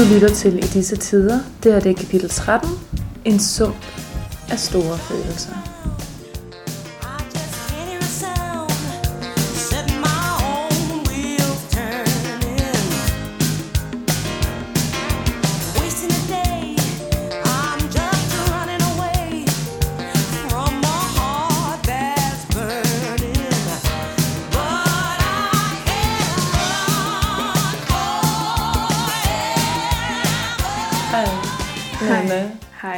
Du 0.00 0.04
lytter 0.14 0.34
til 0.34 0.58
I 0.58 0.60
disse 0.60 0.96
tider. 0.96 1.38
Det 1.62 1.72
her 1.72 1.80
det 1.80 1.90
er 1.90 1.94
kapitel 1.94 2.28
13. 2.28 2.70
En 3.24 3.38
sum 3.38 3.74
af 4.50 4.58
store 4.58 4.98
følelser. 4.98 5.79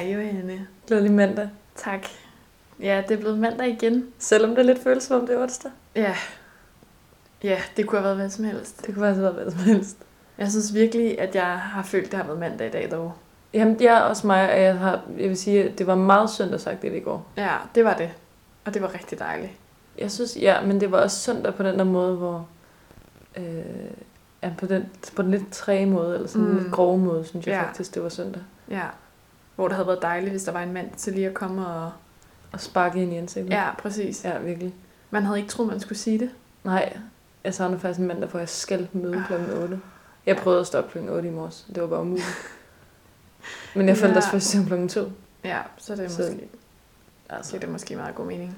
Hej 0.02 0.12
Johanne. 0.12 0.66
Glædelig 0.87 1.12
mandag. 1.12 1.48
Tak. 1.77 2.06
Ja, 2.80 3.02
det 3.09 3.15
er 3.15 3.19
blevet 3.20 3.38
mandag 3.38 3.69
igen. 3.69 4.06
Selvom 4.19 4.55
det 4.55 4.66
lidt 4.66 4.83
føles 4.83 5.05
som 5.05 5.20
om 5.20 5.27
det 5.27 5.37
er 5.37 5.43
onsdag. 5.43 5.70
Ja. 5.97 6.15
Ja, 7.43 7.59
det 7.77 7.87
kunne 7.87 7.98
have 7.98 8.05
været 8.05 8.16
hvad 8.16 8.30
som 8.30 8.45
helst. 8.45 8.87
Det 8.87 8.95
kunne 8.95 9.07
faktisk 9.07 9.23
være 9.23 9.33
hvad 9.33 9.51
som 9.51 9.60
helst. 9.60 9.96
Jeg 10.38 10.51
synes 10.51 10.74
virkelig, 10.74 11.20
at 11.20 11.34
jeg 11.34 11.59
har 11.59 11.83
følt, 11.83 12.05
at 12.05 12.10
det 12.12 12.19
har 12.19 12.27
været 12.27 12.38
mandag 12.38 12.69
i 12.69 12.70
dag 12.70 12.91
dog. 12.91 13.12
Jamen, 13.55 13.77
jeg 13.80 13.95
er 13.95 14.01
også 14.01 14.27
mig, 14.27 14.52
og 14.52 14.60
jeg, 14.60 14.79
har, 14.79 15.01
jeg 15.19 15.29
vil 15.29 15.37
sige, 15.37 15.65
at 15.65 15.79
det 15.79 15.87
var 15.87 15.95
meget 15.95 16.30
søndag 16.30 16.60
sagt 16.60 16.82
det 16.82 16.95
i 16.95 17.01
går. 17.01 17.27
Ja, 17.37 17.57
det 17.74 17.84
var 17.84 17.96
det. 17.96 18.10
Og 18.65 18.74
det 18.74 18.82
var 18.82 18.95
rigtig 18.95 19.19
dejligt. 19.19 19.52
Jeg 19.98 20.10
synes, 20.10 20.37
ja, 20.41 20.60
men 20.60 20.80
det 20.80 20.93
var 20.93 20.98
også 20.98 21.19
søndag 21.19 21.55
på 21.55 21.62
den 21.62 21.79
der 21.79 21.84
måde, 21.84 22.16
hvor... 22.16 22.48
Øh, 23.37 23.65
ja, 24.43 24.51
på 24.59 24.66
den, 24.66 24.88
på 25.16 25.23
den 25.23 25.30
lidt 25.30 25.52
træge 25.52 25.87
måde, 25.87 26.15
eller 26.15 26.29
sådan 26.29 26.48
mm. 26.48 26.59
lidt 26.59 26.73
grove 26.73 26.98
måde, 26.98 27.24
synes 27.24 27.46
jeg 27.46 27.52
Ja. 27.52 27.63
faktisk, 27.63 27.95
det 27.95 28.02
var 28.02 28.09
søndag. 28.09 28.43
Ja. 28.71 28.87
Hvor 29.56 29.68
det 29.68 29.74
havde 29.76 29.86
været 29.88 30.02
dejligt, 30.02 30.30
hvis 30.30 30.45
der 30.45 30.52
var 30.52 30.62
en 30.62 30.72
mand 30.72 30.90
til 30.96 31.12
lige 31.12 31.26
at 31.28 31.34
komme 31.34 31.66
og... 31.66 31.92
Og 32.52 32.60
sparke 32.60 33.02
ind 33.02 33.12
i 33.12 33.16
ansigtet. 33.16 33.50
Ja, 33.50 33.74
præcis. 33.78 34.24
Ja, 34.24 34.38
virkelig. 34.38 34.74
Man 35.10 35.22
havde 35.22 35.38
ikke 35.38 35.50
troet, 35.50 35.68
man 35.68 35.80
skulle 35.80 35.98
sige 35.98 36.18
det. 36.18 36.30
Nej, 36.64 36.96
jeg 37.45 37.54
savner 37.54 37.78
faktisk 37.78 38.00
en 38.00 38.06
mandag, 38.06 38.28
hvor 38.28 38.38
jeg 38.38 38.48
skal 38.48 38.88
møde 38.92 39.24
kl. 39.26 39.32
8. 39.62 39.80
Jeg 40.26 40.36
prøvede 40.36 40.60
at 40.60 40.66
stoppe 40.66 40.90
kl. 41.00 41.08
8 41.08 41.28
i 41.28 41.32
morges. 41.32 41.66
Det 41.74 41.82
var 41.82 41.88
bare 41.88 42.00
umuligt. 42.00 42.26
Men 43.76 43.88
jeg 43.88 43.96
faldt 43.96 44.12
Ja. 44.12 44.16
også 44.16 44.28
først 44.30 44.50
til 44.50 44.66
kl. 44.66 44.88
2. 44.88 45.12
Ja, 45.45 45.58
så 45.78 45.92
er 45.92 45.96
det 45.96 46.10
Så- 46.10 46.23
måske, 46.23 46.48
Altså, 47.28 47.50
så 47.50 47.56
er 47.56 47.60
det 47.60 47.68
måske 47.68 47.96
meget 47.96 48.14
god 48.14 48.26
mening. 48.26 48.56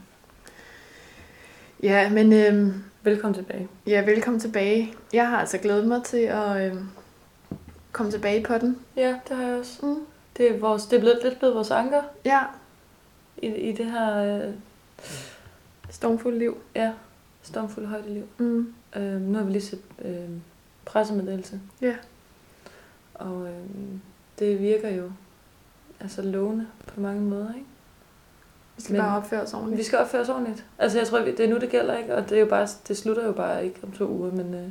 Ja, 1.82 2.10
men 2.10 2.32
øhm, 2.32 2.84
velkommen 3.02 3.34
tilbage. 3.34 3.68
ja, 3.86 4.04
velkommen 4.04 4.40
tilbage. 4.40 4.94
Jeg 5.12 5.28
har 5.28 5.38
altså 5.38 5.58
glædet 5.58 5.86
mig 5.88 6.04
til 6.04 6.16
at 6.22 6.66
øhm, 6.72 6.88
komme 7.92 8.12
tilbage 8.12 8.44
på 8.44 8.58
den. 8.58 8.78
Ja, 8.96 9.18
det 9.28 9.36
har 9.36 9.44
jeg 9.44 9.58
også. 9.58 9.86
Mm. 9.86 9.96
Det 10.36 10.50
er, 10.54 10.58
vores, 10.58 10.86
det 10.86 10.96
er 10.96 11.00
blevet, 11.00 11.18
lidt 11.24 11.38
blevet 11.38 11.54
vores 11.54 11.70
anker 11.70 12.02
Ja, 12.24 12.42
i, 13.42 13.46
i 13.46 13.72
det 13.72 13.86
her 13.86 14.16
øh, 14.46 14.54
stormfuldt 15.90 16.38
liv. 16.38 16.58
ja, 16.74 16.92
stormfulde 17.42 17.88
højdeliv. 17.88 18.28
Mm. 18.38 18.74
Øh, 18.96 19.20
nu 19.20 19.38
har 19.38 19.44
vi 19.44 19.52
lige 19.52 19.62
set 19.62 19.82
øh, 20.04 20.28
pressemeddelelse. 20.84 21.60
Ja. 21.80 21.96
Og 23.14 23.46
øh, 23.46 23.64
det 24.38 24.60
virker 24.60 24.88
jo 24.90 25.10
altså 26.00 26.22
lovende 26.22 26.66
på 26.86 27.00
mange 27.00 27.20
måder, 27.22 27.48
ikke? 27.54 27.66
Vi 28.76 28.82
skal 28.82 28.92
Men- 28.92 29.02
bare 29.02 29.16
opføre 29.16 29.42
os 29.42 29.54
ordentligt. 29.54 29.78
Vi 29.78 29.82
skal 29.84 29.98
opføre 29.98 30.20
os 30.22 30.28
ordentligt. 30.28 30.64
Altså, 30.78 30.98
jeg 30.98 31.06
tror, 31.06 31.20
vi- 31.22 31.34
det 31.36 31.40
er 31.44 31.48
nu, 31.48 31.58
det 31.58 31.70
gælder, 31.70 31.96
ikke? 31.98 32.14
Og 32.14 32.28
det, 32.28 32.36
er 32.36 32.40
jo 32.40 32.46
bare, 32.46 32.68
det 32.88 32.96
slutter 32.96 33.24
jo 33.26 33.32
bare 33.32 33.64
ikke 33.64 33.80
om 33.82 33.92
to 33.92 34.08
uger, 34.08 34.30
men 34.32 34.54
øh, 34.54 34.68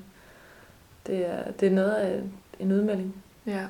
det, 1.08 1.26
er, 1.30 1.52
det 1.52 1.68
er 1.68 1.72
noget 1.72 1.92
af 1.92 2.24
en 2.60 2.72
udmelding. 2.72 3.16
Ja. 3.46 3.66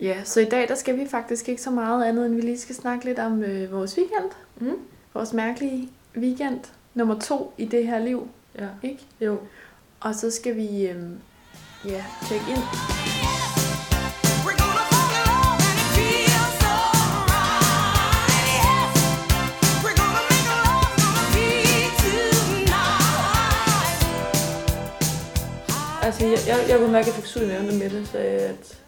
Ja, 0.00 0.24
så 0.24 0.40
i 0.40 0.44
dag 0.44 0.68
der 0.68 0.74
skal 0.74 0.96
vi 0.98 1.06
faktisk 1.10 1.48
ikke 1.48 1.62
så 1.62 1.70
meget 1.70 2.04
andet, 2.04 2.26
end 2.26 2.34
vi 2.34 2.40
lige 2.40 2.58
skal 2.58 2.74
snakke 2.74 3.04
lidt 3.04 3.18
om 3.18 3.42
øh, 3.42 3.72
vores 3.72 3.98
weekend. 3.98 4.30
Mm. 4.60 4.76
Vores 5.14 5.32
mærkelige 5.32 5.88
weekend. 6.16 6.60
Nummer 6.94 7.18
to 7.18 7.52
i 7.58 7.64
det 7.64 7.86
her 7.86 7.98
liv, 7.98 8.28
Ja. 8.58 8.68
ikke? 8.82 9.06
Jo. 9.20 9.38
Og 10.00 10.14
så 10.14 10.30
skal 10.30 10.56
vi 10.56 10.86
øh, 10.86 11.02
ja, 11.84 12.04
tjekke 12.28 12.44
ind. 12.50 12.62
Altså, 26.02 26.26
jeg, 26.26 26.38
jeg, 26.46 26.66
jeg 26.68 26.78
kunne 26.78 26.92
mærke, 26.92 27.02
at 27.02 27.06
jeg 27.06 27.14
fik 27.14 27.26
sud 27.26 27.42
i 27.42 27.46
maven, 27.46 27.66
da 27.68 27.72
Mette 27.76 28.06
sagde, 28.06 28.40
at... 28.40 28.78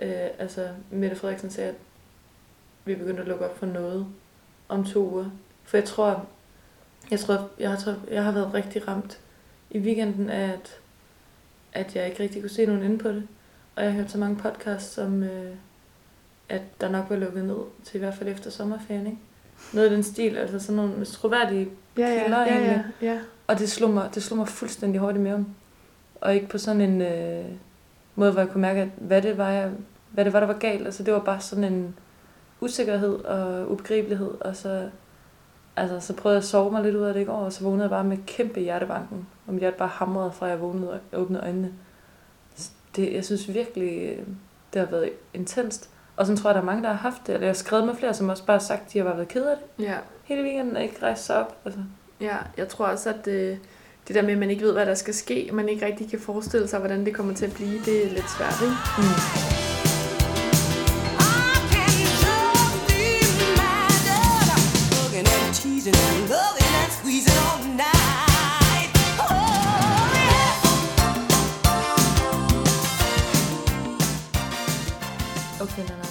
Øh, 0.00 0.28
altså, 0.38 0.68
Mette 0.90 1.16
Frederiksen 1.16 1.50
sagde, 1.50 1.68
at 1.70 1.76
vi 2.84 2.94
begyndte 2.94 3.22
at 3.22 3.28
lukke 3.28 3.44
op 3.44 3.58
for 3.58 3.66
noget 3.66 4.06
om 4.68 4.84
to 4.84 5.10
uger. 5.10 5.30
For 5.64 5.76
jeg 5.76 5.84
tror, 5.84 6.26
jeg 7.10 7.18
tror, 7.18 7.48
jeg 7.58 7.70
har, 7.70 7.96
jeg 8.10 8.24
har 8.24 8.32
været 8.32 8.54
rigtig 8.54 8.88
ramt 8.88 9.20
i 9.70 9.78
weekenden 9.78 10.30
af, 10.30 10.48
at, 10.52 10.78
at 11.72 11.96
jeg 11.96 12.06
ikke 12.06 12.22
rigtig 12.22 12.42
kunne 12.42 12.50
se 12.50 12.66
nogen 12.66 12.82
inde 12.82 12.98
på 12.98 13.08
det. 13.08 13.28
Og 13.76 13.84
jeg 13.84 13.92
har 13.92 14.00
hørt 14.00 14.10
så 14.10 14.18
mange 14.18 14.36
podcasts 14.36 14.98
om, 14.98 15.22
øh, 15.22 15.54
at 16.48 16.62
der 16.80 16.88
nok 16.88 17.06
var 17.10 17.16
lukket 17.16 17.44
ned 17.44 17.58
til 17.84 17.96
i 17.96 17.98
hvert 17.98 18.14
fald 18.14 18.28
efter 18.28 18.50
sommerferien, 18.50 19.06
ikke? 19.06 19.18
Noget 19.72 19.90
i 19.90 19.94
den 19.94 20.02
stil, 20.02 20.36
altså 20.36 20.58
sådan 20.58 20.76
nogle 20.76 21.04
troværdige 21.04 21.68
Ja, 21.98 22.22
Kilder 22.22 22.40
ja, 22.40 22.44
ja, 22.44 22.54
ja, 22.54 22.60
egentlig. 22.60 22.84
ja. 23.02 23.20
og 23.46 23.58
det 23.58 23.70
slog 23.70 23.90
mig, 23.90 24.10
det 24.14 24.22
slog 24.22 24.38
mig 24.38 24.48
fuldstændig 24.48 25.00
hårdt 25.00 25.16
i 25.16 25.20
maven. 25.20 25.56
Og 26.20 26.34
ikke 26.34 26.48
på 26.48 26.58
sådan 26.58 26.80
en 26.80 27.02
øh, 27.02 27.44
måde, 28.14 28.32
hvor 28.32 28.40
jeg 28.40 28.50
kunne 28.50 28.60
mærke, 28.60 28.80
at 28.80 28.88
hvad 28.96 29.22
det, 29.22 29.38
var, 29.38 29.50
jeg, 29.50 29.70
hvad 30.10 30.24
det 30.24 30.32
var, 30.32 30.40
der 30.40 30.46
var 30.46 30.58
galt. 30.58 30.84
Altså, 30.84 31.02
det 31.02 31.14
var 31.14 31.20
bare 31.20 31.40
sådan 31.40 31.64
en 31.64 31.94
usikkerhed 32.60 33.24
og 33.24 33.70
ubegribelighed. 33.70 34.40
Og 34.40 34.56
så, 34.56 34.90
altså, 35.76 36.00
så 36.00 36.16
prøvede 36.16 36.36
jeg 36.36 36.42
at 36.42 36.48
sove 36.48 36.70
mig 36.70 36.82
lidt 36.82 36.96
ud 36.96 37.02
af 37.02 37.14
det 37.14 37.20
i 37.20 37.24
går, 37.24 37.32
og 37.32 37.52
så 37.52 37.64
vågnede 37.64 37.82
jeg 37.82 37.90
bare 37.90 38.04
med 38.04 38.18
kæmpe 38.26 38.60
hjertebanken. 38.60 39.26
Og 39.46 39.52
mit 39.52 39.60
hjerte 39.60 39.78
bare 39.78 39.88
hamrede 39.88 40.32
fra, 40.32 40.46
at 40.46 40.52
jeg 40.52 40.60
vågnede 40.60 40.92
og 40.92 41.20
åbnede 41.20 41.42
øjnene. 41.42 41.72
Det, 42.96 43.12
jeg 43.12 43.24
synes 43.24 43.54
virkelig, 43.54 44.02
øh, 44.02 44.26
det 44.72 44.80
har 44.80 44.86
været 44.86 45.10
intenst. 45.34 45.90
Og 46.16 46.26
så 46.26 46.36
tror 46.36 46.50
jeg, 46.50 46.54
der 46.54 46.60
er 46.60 46.64
mange, 46.64 46.82
der 46.82 46.88
har 46.88 46.96
haft 46.96 47.26
det. 47.26 47.34
Eller 47.34 47.46
jeg 47.46 47.50
har 47.50 47.54
skrevet 47.54 47.86
med 47.86 47.94
flere, 47.94 48.14
som 48.14 48.28
også 48.28 48.44
bare 48.44 48.58
har 48.58 48.64
sagt, 48.64 48.86
at 48.86 48.92
de 48.92 48.98
har 48.98 49.04
bare 49.04 49.16
været 49.16 49.28
ked 49.28 49.46
af 49.46 49.56
det 49.56 49.84
ja. 49.84 49.96
hele 50.24 50.42
weekenden 50.42 50.76
og 50.76 50.82
ikke 50.82 51.02
rejst 51.02 51.24
sig 51.26 51.36
op. 51.36 51.56
Altså. 51.64 51.80
Ja, 52.20 52.36
jeg 52.56 52.68
tror 52.68 52.86
også, 52.86 53.10
at 53.10 53.26
øh, 53.26 53.56
det 54.10 54.16
der 54.16 54.22
med, 54.22 54.32
at 54.32 54.38
man 54.38 54.50
ikke 54.50 54.62
ved, 54.62 54.72
hvad 54.72 54.86
der 54.86 54.94
skal 54.94 55.14
ske, 55.14 55.46
og 55.50 55.54
man 55.54 55.68
ikke 55.68 55.86
rigtig 55.86 56.10
kan 56.10 56.20
forestille 56.20 56.68
sig, 56.68 56.78
hvordan 56.78 57.04
det 57.04 57.14
kommer 57.14 57.34
til 57.34 57.46
at 57.46 57.54
blive, 57.54 57.78
det 57.84 58.04
er 58.04 58.08
lidt 58.08 58.30
svært, 58.36 58.62
ikke? 58.62 58.74
Mm. 58.98 59.04
Okay, 75.60 75.82
Nana. 75.88 76.04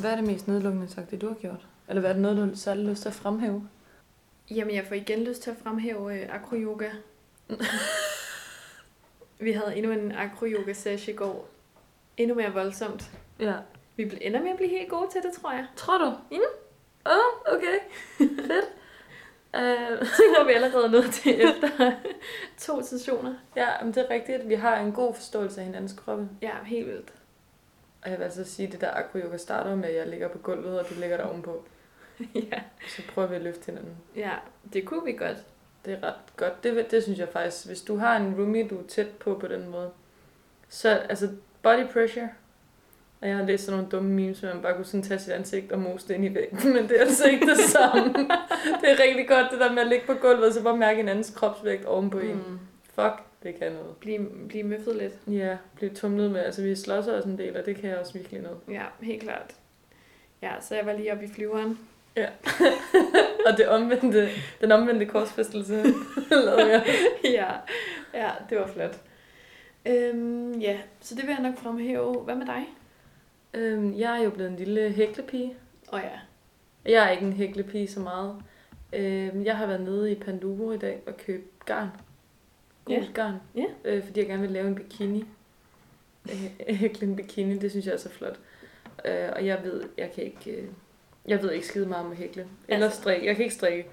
Hvad 0.00 0.10
er 0.10 0.16
det 0.16 0.24
mest 0.24 0.48
nedlukkende 0.48 0.88
sagt, 0.88 1.10
det 1.10 1.20
du 1.20 1.28
har 1.28 1.34
gjort? 1.34 1.66
Eller 1.88 2.00
hvad 2.00 2.10
er 2.10 2.14
det 2.14 2.22
noget, 2.22 2.36
du 2.50 2.56
særlig 2.56 2.86
lyst 2.86 3.02
til 3.02 3.08
at 3.08 3.14
fremhæve? 3.14 3.68
Jamen, 4.50 4.74
jeg 4.74 4.84
får 4.88 4.94
igen 4.94 5.24
lyst 5.24 5.42
til 5.42 5.50
at 5.50 5.56
fremhæve 5.62 6.20
øh, 6.20 6.34
acro-yoga. 6.34 6.88
Vi 9.38 9.52
havde 9.52 9.76
endnu 9.76 9.92
en 9.92 10.12
acro-yoga-session 10.12 11.14
i 11.14 11.16
går. 11.16 11.48
Endnu 12.16 12.34
mere 12.34 12.52
voldsomt. 12.52 13.10
Ja. 13.40 13.54
Vi 13.96 14.18
ender 14.20 14.42
med 14.42 14.50
at 14.50 14.56
blive 14.56 14.70
helt 14.70 14.90
gode 14.90 15.10
til 15.12 15.22
det, 15.22 15.32
tror 15.32 15.52
jeg. 15.52 15.66
Tror 15.76 15.98
du? 15.98 16.10
Mm. 16.30 16.40
Åh, 17.06 17.12
oh, 17.12 17.56
okay. 17.56 17.78
Fedt. 18.18 18.64
Uh, 19.54 19.60
Det 20.18 20.28
var 20.38 20.44
vi 20.44 20.52
allerede 20.52 20.90
nået 20.90 21.10
til 21.12 21.40
efter 21.44 21.92
to 22.58 22.82
sessioner. 22.82 23.34
ja, 23.56 23.68
men 23.82 23.94
det 23.94 24.06
er 24.06 24.10
rigtigt. 24.10 24.48
Vi 24.48 24.54
har 24.54 24.76
en 24.76 24.92
god 24.92 25.14
forståelse 25.14 25.60
af 25.60 25.66
hinandens 25.66 25.92
kroppe. 25.92 26.28
Ja, 26.42 26.64
helt 26.64 26.86
vildt. 26.86 27.12
Og 28.02 28.10
jeg 28.10 28.18
vil 28.18 28.24
altså 28.24 28.44
sige, 28.44 28.66
at 28.66 28.72
det 28.72 28.80
der 28.80 28.90
acro-yoga 28.90 29.36
starter 29.36 29.74
med, 29.74 29.88
at 29.88 29.94
jeg 29.96 30.08
ligger 30.08 30.28
på 30.28 30.38
gulvet, 30.38 30.80
og 30.80 30.88
du 30.88 30.94
ligger 31.00 31.16
der 31.16 31.24
ovenpå. 31.24 31.64
ja. 32.52 32.62
Så 32.88 33.02
prøver 33.08 33.28
vi 33.28 33.36
at 33.36 33.42
løfte 33.42 33.66
hinanden. 33.66 33.96
ja, 34.16 34.32
det 34.72 34.84
kunne 34.86 35.04
vi 35.04 35.12
godt. 35.12 35.36
Det 35.84 35.92
er 35.92 36.06
ret 36.08 36.36
godt. 36.36 36.64
Det, 36.64 36.90
det 36.90 37.02
synes 37.02 37.18
jeg 37.18 37.28
faktisk. 37.28 37.66
Hvis 37.66 37.80
du 37.80 37.96
har 37.96 38.16
en 38.16 38.34
roomie, 38.38 38.68
du 38.68 38.78
er 38.78 38.86
tæt 38.88 39.08
på 39.08 39.34
på 39.34 39.46
den 39.46 39.68
måde, 39.68 39.90
så 40.68 40.88
altså 40.88 41.28
body 41.62 41.86
pressure. 41.92 42.28
Og 43.20 43.28
jeg 43.28 43.36
har 43.36 43.44
læst 43.44 43.64
sådan 43.64 43.76
nogle 43.76 43.90
dumme 43.90 44.10
memes, 44.10 44.40
hvor 44.40 44.48
man 44.48 44.62
bare 44.62 44.74
kunne 44.74 44.84
sådan 44.84 45.02
tage 45.02 45.20
sit 45.20 45.32
ansigt 45.32 45.72
og 45.72 45.78
mose 45.78 46.08
det 46.08 46.14
ind 46.14 46.24
i 46.24 46.34
væggen, 46.34 46.72
men 46.74 46.88
det 46.88 46.96
er 46.96 47.00
altså 47.00 47.28
ikke 47.28 47.46
det 47.46 47.58
samme. 47.58 48.12
det 48.80 48.90
er 48.90 49.02
rigtig 49.02 49.28
godt, 49.28 49.46
det 49.50 49.60
der 49.60 49.72
med 49.72 49.82
at 49.82 49.88
ligge 49.88 50.06
på 50.06 50.14
gulvet, 50.14 50.44
og 50.44 50.52
så 50.52 50.62
bare 50.62 50.76
mærke 50.76 51.00
en 51.00 51.08
andens 51.08 51.30
kropsvægt 51.30 51.84
ovenpå 51.84 52.18
mm. 52.18 52.30
en. 52.30 52.60
Fuck, 52.94 53.22
det 53.42 53.54
kan 53.58 53.72
noget. 53.72 53.96
Blive, 54.00 54.26
blive 54.48 54.62
møffet 54.62 54.96
lidt. 54.96 55.18
Ja, 55.26 55.56
blive 55.74 55.90
tumlet 55.94 56.30
med. 56.30 56.40
Altså, 56.40 56.62
vi 56.62 56.74
slås 56.74 57.06
også 57.06 57.28
en 57.28 57.38
del, 57.38 57.56
og 57.56 57.66
det 57.66 57.76
kan 57.76 57.90
jeg 57.90 57.98
også 57.98 58.12
virkelig 58.12 58.40
noget. 58.40 58.58
Ja, 58.70 58.84
helt 59.00 59.22
klart. 59.22 59.54
Ja, 60.42 60.52
så 60.60 60.74
jeg 60.74 60.86
var 60.86 60.92
lige 60.92 61.12
oppe 61.12 61.24
i 61.24 61.28
flyveren. 61.28 61.78
og 63.46 63.56
det 63.56 63.68
omvendte, 63.68 64.28
den 64.60 64.72
omvendte 64.72 65.06
korsfæstelse 65.06 65.82
lavede 66.30 66.70
jeg. 66.70 66.86
ja, 67.24 67.50
ja, 68.14 68.30
det 68.50 68.58
var 68.58 68.66
flot. 68.66 69.00
Øhm, 69.86 70.52
ja, 70.60 70.78
så 71.00 71.14
det 71.14 71.26
vil 71.26 71.32
jeg 71.32 71.42
nok 71.50 71.58
fremhæve. 71.58 72.14
Hvad 72.20 72.34
med 72.34 72.46
dig? 72.46 72.68
Øhm, 73.54 73.98
jeg 73.98 74.18
er 74.18 74.24
jo 74.24 74.30
blevet 74.30 74.50
en 74.50 74.56
lille 74.56 74.90
hæklepige. 74.92 75.54
Åh 75.92 75.98
oh, 75.98 76.00
ja. 76.04 76.18
Jeg 76.92 77.06
er 77.06 77.10
ikke 77.10 77.26
en 77.26 77.32
hæklepige 77.32 77.88
så 77.88 78.00
meget. 78.00 78.36
Øhm, 78.92 79.44
jeg 79.44 79.56
har 79.56 79.66
været 79.66 79.80
nede 79.80 80.12
i 80.12 80.14
Panduro 80.14 80.72
i 80.72 80.78
dag 80.78 81.00
og 81.06 81.16
købt 81.16 81.64
garn. 81.64 81.88
Gult 82.84 82.98
Ja. 82.98 83.06
garn. 83.14 83.34
Ja. 83.54 83.64
Øh, 83.84 84.04
fordi 84.04 84.20
jeg 84.20 84.28
gerne 84.28 84.42
vil 84.42 84.50
lave 84.50 84.68
en 84.68 84.74
bikini. 84.74 85.24
Hækle 86.68 87.06
en 87.06 87.16
bikini, 87.16 87.58
det 87.58 87.70
synes 87.70 87.86
jeg 87.86 87.92
er 87.92 87.98
så 87.98 88.08
flot. 88.10 88.38
Øh, 89.04 89.28
og 89.36 89.46
jeg 89.46 89.60
ved, 89.64 89.82
jeg 89.98 90.10
kan 90.14 90.24
ikke... 90.24 90.50
Øh, 90.50 90.68
jeg 91.28 91.42
ved 91.42 91.52
ikke 91.52 91.66
skide 91.66 91.86
meget 91.86 92.04
om 92.06 92.10
at 92.12 92.18
hækle. 92.18 92.46
Eller 92.68 92.86
Altså- 92.86 93.00
strikke. 93.00 93.26
Jeg 93.26 93.36
kan 93.36 93.44
ikke 93.44 93.54
strikke. 93.54 93.86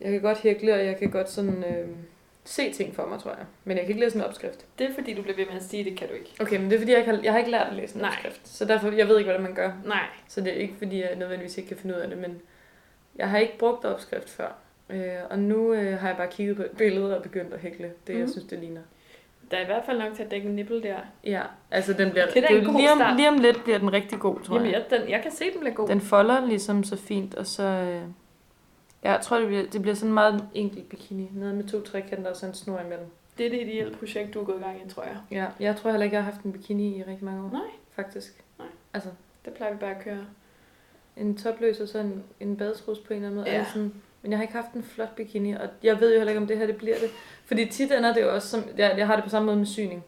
Jeg 0.00 0.10
kan 0.12 0.20
godt 0.20 0.38
hækle, 0.38 0.74
og 0.74 0.84
jeg 0.86 0.96
kan 0.96 1.10
godt 1.10 1.30
sådan... 1.30 1.64
Øh, 1.64 1.88
se 2.44 2.72
ting 2.72 2.94
for 2.94 3.06
mig, 3.06 3.20
tror 3.20 3.30
jeg. 3.30 3.46
Men 3.64 3.76
jeg 3.76 3.86
kan 3.86 3.90
ikke 3.90 4.00
læse 4.04 4.16
en 4.16 4.22
opskrift. 4.24 4.66
Det 4.78 4.90
er 4.90 4.94
fordi, 4.94 5.14
du 5.14 5.22
bliver 5.22 5.36
ved 5.36 5.46
med 5.46 5.54
at 5.54 5.62
sige, 5.62 5.84
det 5.84 5.96
kan 5.98 6.08
du 6.08 6.14
ikke. 6.14 6.30
Okay, 6.40 6.56
men 6.56 6.64
det 6.70 6.74
er 6.74 6.78
fordi, 6.80 6.90
jeg, 6.92 6.98
ikke 7.00 7.10
har, 7.10 7.20
jeg 7.22 7.32
har 7.32 7.38
ikke 7.38 7.50
lært 7.50 7.66
at 7.66 7.72
læse 7.76 7.94
en 7.94 8.00
Nej. 8.00 8.10
opskrift. 8.10 8.48
Så 8.48 8.64
derfor, 8.64 8.90
jeg 8.92 9.08
ved 9.08 9.18
ikke, 9.18 9.26
hvordan 9.30 9.42
man 9.42 9.54
gør. 9.54 9.72
Nej. 9.84 10.02
Så 10.28 10.40
det 10.40 10.48
er 10.52 10.56
ikke, 10.56 10.74
fordi 10.78 11.00
jeg 11.02 11.16
nødvendigvis 11.16 11.56
ikke 11.58 11.68
kan 11.68 11.76
finde 11.76 11.94
ud 11.94 12.00
af 12.00 12.08
det, 12.08 12.18
men 12.18 12.42
jeg 13.16 13.30
har 13.30 13.38
ikke 13.38 13.58
brugt 13.58 13.84
opskrift 13.84 14.30
før. 14.30 14.56
Øh, 14.90 15.14
og 15.30 15.38
nu 15.38 15.72
øh, 15.72 15.98
har 15.98 16.08
jeg 16.08 16.16
bare 16.16 16.28
kigget 16.30 16.56
på 16.56 16.62
et 16.62 16.70
billede 16.78 17.16
og 17.16 17.22
begyndt 17.22 17.54
at 17.54 17.60
hækle 17.60 17.92
det, 18.06 18.12
jeg 18.12 18.22
Mhm. 18.22 18.28
synes, 18.32 18.44
det 18.48 18.58
ligner. 18.58 18.80
Der 19.50 19.56
er 19.56 19.62
i 19.62 19.66
hvert 19.66 19.82
fald 19.86 19.98
nok 19.98 20.14
til 20.14 20.22
at 20.22 20.30
dække 20.30 20.48
en 20.48 20.54
nipple 20.54 20.82
der. 20.82 20.96
Ja, 21.24 21.42
altså 21.70 21.92
den 21.92 22.10
bliver... 22.10 22.26
Det 22.26 22.44
er 22.44 22.64
god 22.64 22.74
lige, 22.76 22.92
om, 22.92 22.98
start. 22.98 23.16
lige 23.16 23.28
om 23.28 23.38
lidt 23.38 23.62
bliver 23.64 23.78
den 23.78 23.92
rigtig 23.92 24.18
god, 24.18 24.40
tror 24.40 24.54
Jamen, 24.56 24.72
jeg. 24.72 24.84
jeg, 24.90 25.00
den, 25.00 25.08
jeg 25.10 25.22
kan 25.22 25.30
se, 25.32 25.44
den 25.52 25.60
bliver 25.60 25.74
god. 25.74 25.88
Den 25.88 26.00
folder 26.00 26.46
ligesom 26.46 26.84
så 26.84 26.96
fint, 26.96 27.34
og 27.34 27.46
så... 27.46 27.62
Øh, 27.62 28.02
jeg 29.02 29.18
tror, 29.22 29.38
det 29.38 29.46
bliver, 29.46 29.62
det 29.72 29.82
bliver 29.82 29.94
sådan 29.94 30.08
en 30.10 30.14
meget 30.14 30.44
enkelt 30.54 30.88
bikini. 30.88 31.30
Noget 31.34 31.54
med 31.54 31.64
to 31.64 31.80
trekanter 31.80 32.30
og 32.30 32.36
så 32.36 32.46
en 32.46 32.54
snor 32.54 32.78
imellem. 32.80 33.06
Det 33.38 33.46
er 33.46 33.50
det 33.50 33.60
ideelle 33.60 33.96
projekt, 33.96 34.34
du 34.34 34.40
er 34.40 34.44
gået 34.44 34.58
i 34.58 34.62
gang 34.62 34.76
i, 34.86 34.88
tror 34.90 35.02
jeg. 35.02 35.16
Ja, 35.30 35.46
jeg 35.60 35.76
tror 35.76 35.90
heller 35.90 36.04
ikke, 36.04 36.16
jeg 36.16 36.24
har 36.24 36.30
haft 36.32 36.44
en 36.44 36.52
bikini 36.52 36.98
i 36.98 37.02
rigtig 37.02 37.24
mange 37.24 37.44
år. 37.44 37.50
Nej. 37.52 37.60
Faktisk. 37.96 38.44
Nej. 38.58 38.68
Altså, 38.94 39.08
Det 39.44 39.52
plejer 39.52 39.72
vi 39.72 39.78
bare 39.78 39.90
at 39.96 40.04
køre. 40.04 40.24
en 41.16 41.36
topløs 41.36 41.80
og 41.80 41.88
så 41.88 41.98
en, 41.98 42.22
en 42.40 42.56
badetrus 42.56 42.98
på 42.98 43.12
en 43.12 43.16
eller 43.16 43.28
anden 43.28 43.40
måde. 43.40 43.50
Ja. 43.50 43.58
Altså 43.58 43.72
sådan, 43.72 43.94
men 44.22 44.30
jeg 44.32 44.38
har 44.38 44.42
ikke 44.42 44.54
haft 44.54 44.72
en 44.72 44.82
flot 44.82 45.16
bikini, 45.16 45.52
og 45.52 45.68
jeg 45.82 46.00
ved 46.00 46.12
jo 46.12 46.16
heller 46.18 46.30
ikke, 46.30 46.40
om 46.40 46.46
det 46.46 46.58
her 46.58 46.66
det 46.66 46.76
bliver 46.76 46.96
det. 46.98 47.10
Fordi 47.44 47.66
tit 47.66 47.92
ender 47.92 48.14
det 48.14 48.22
jo 48.22 48.34
også 48.34 48.48
som, 48.48 48.64
jeg, 48.76 48.94
jeg 48.98 49.06
har 49.06 49.14
det 49.14 49.24
på 49.24 49.30
samme 49.30 49.46
måde 49.46 49.56
med 49.58 49.66
syning. 49.66 50.04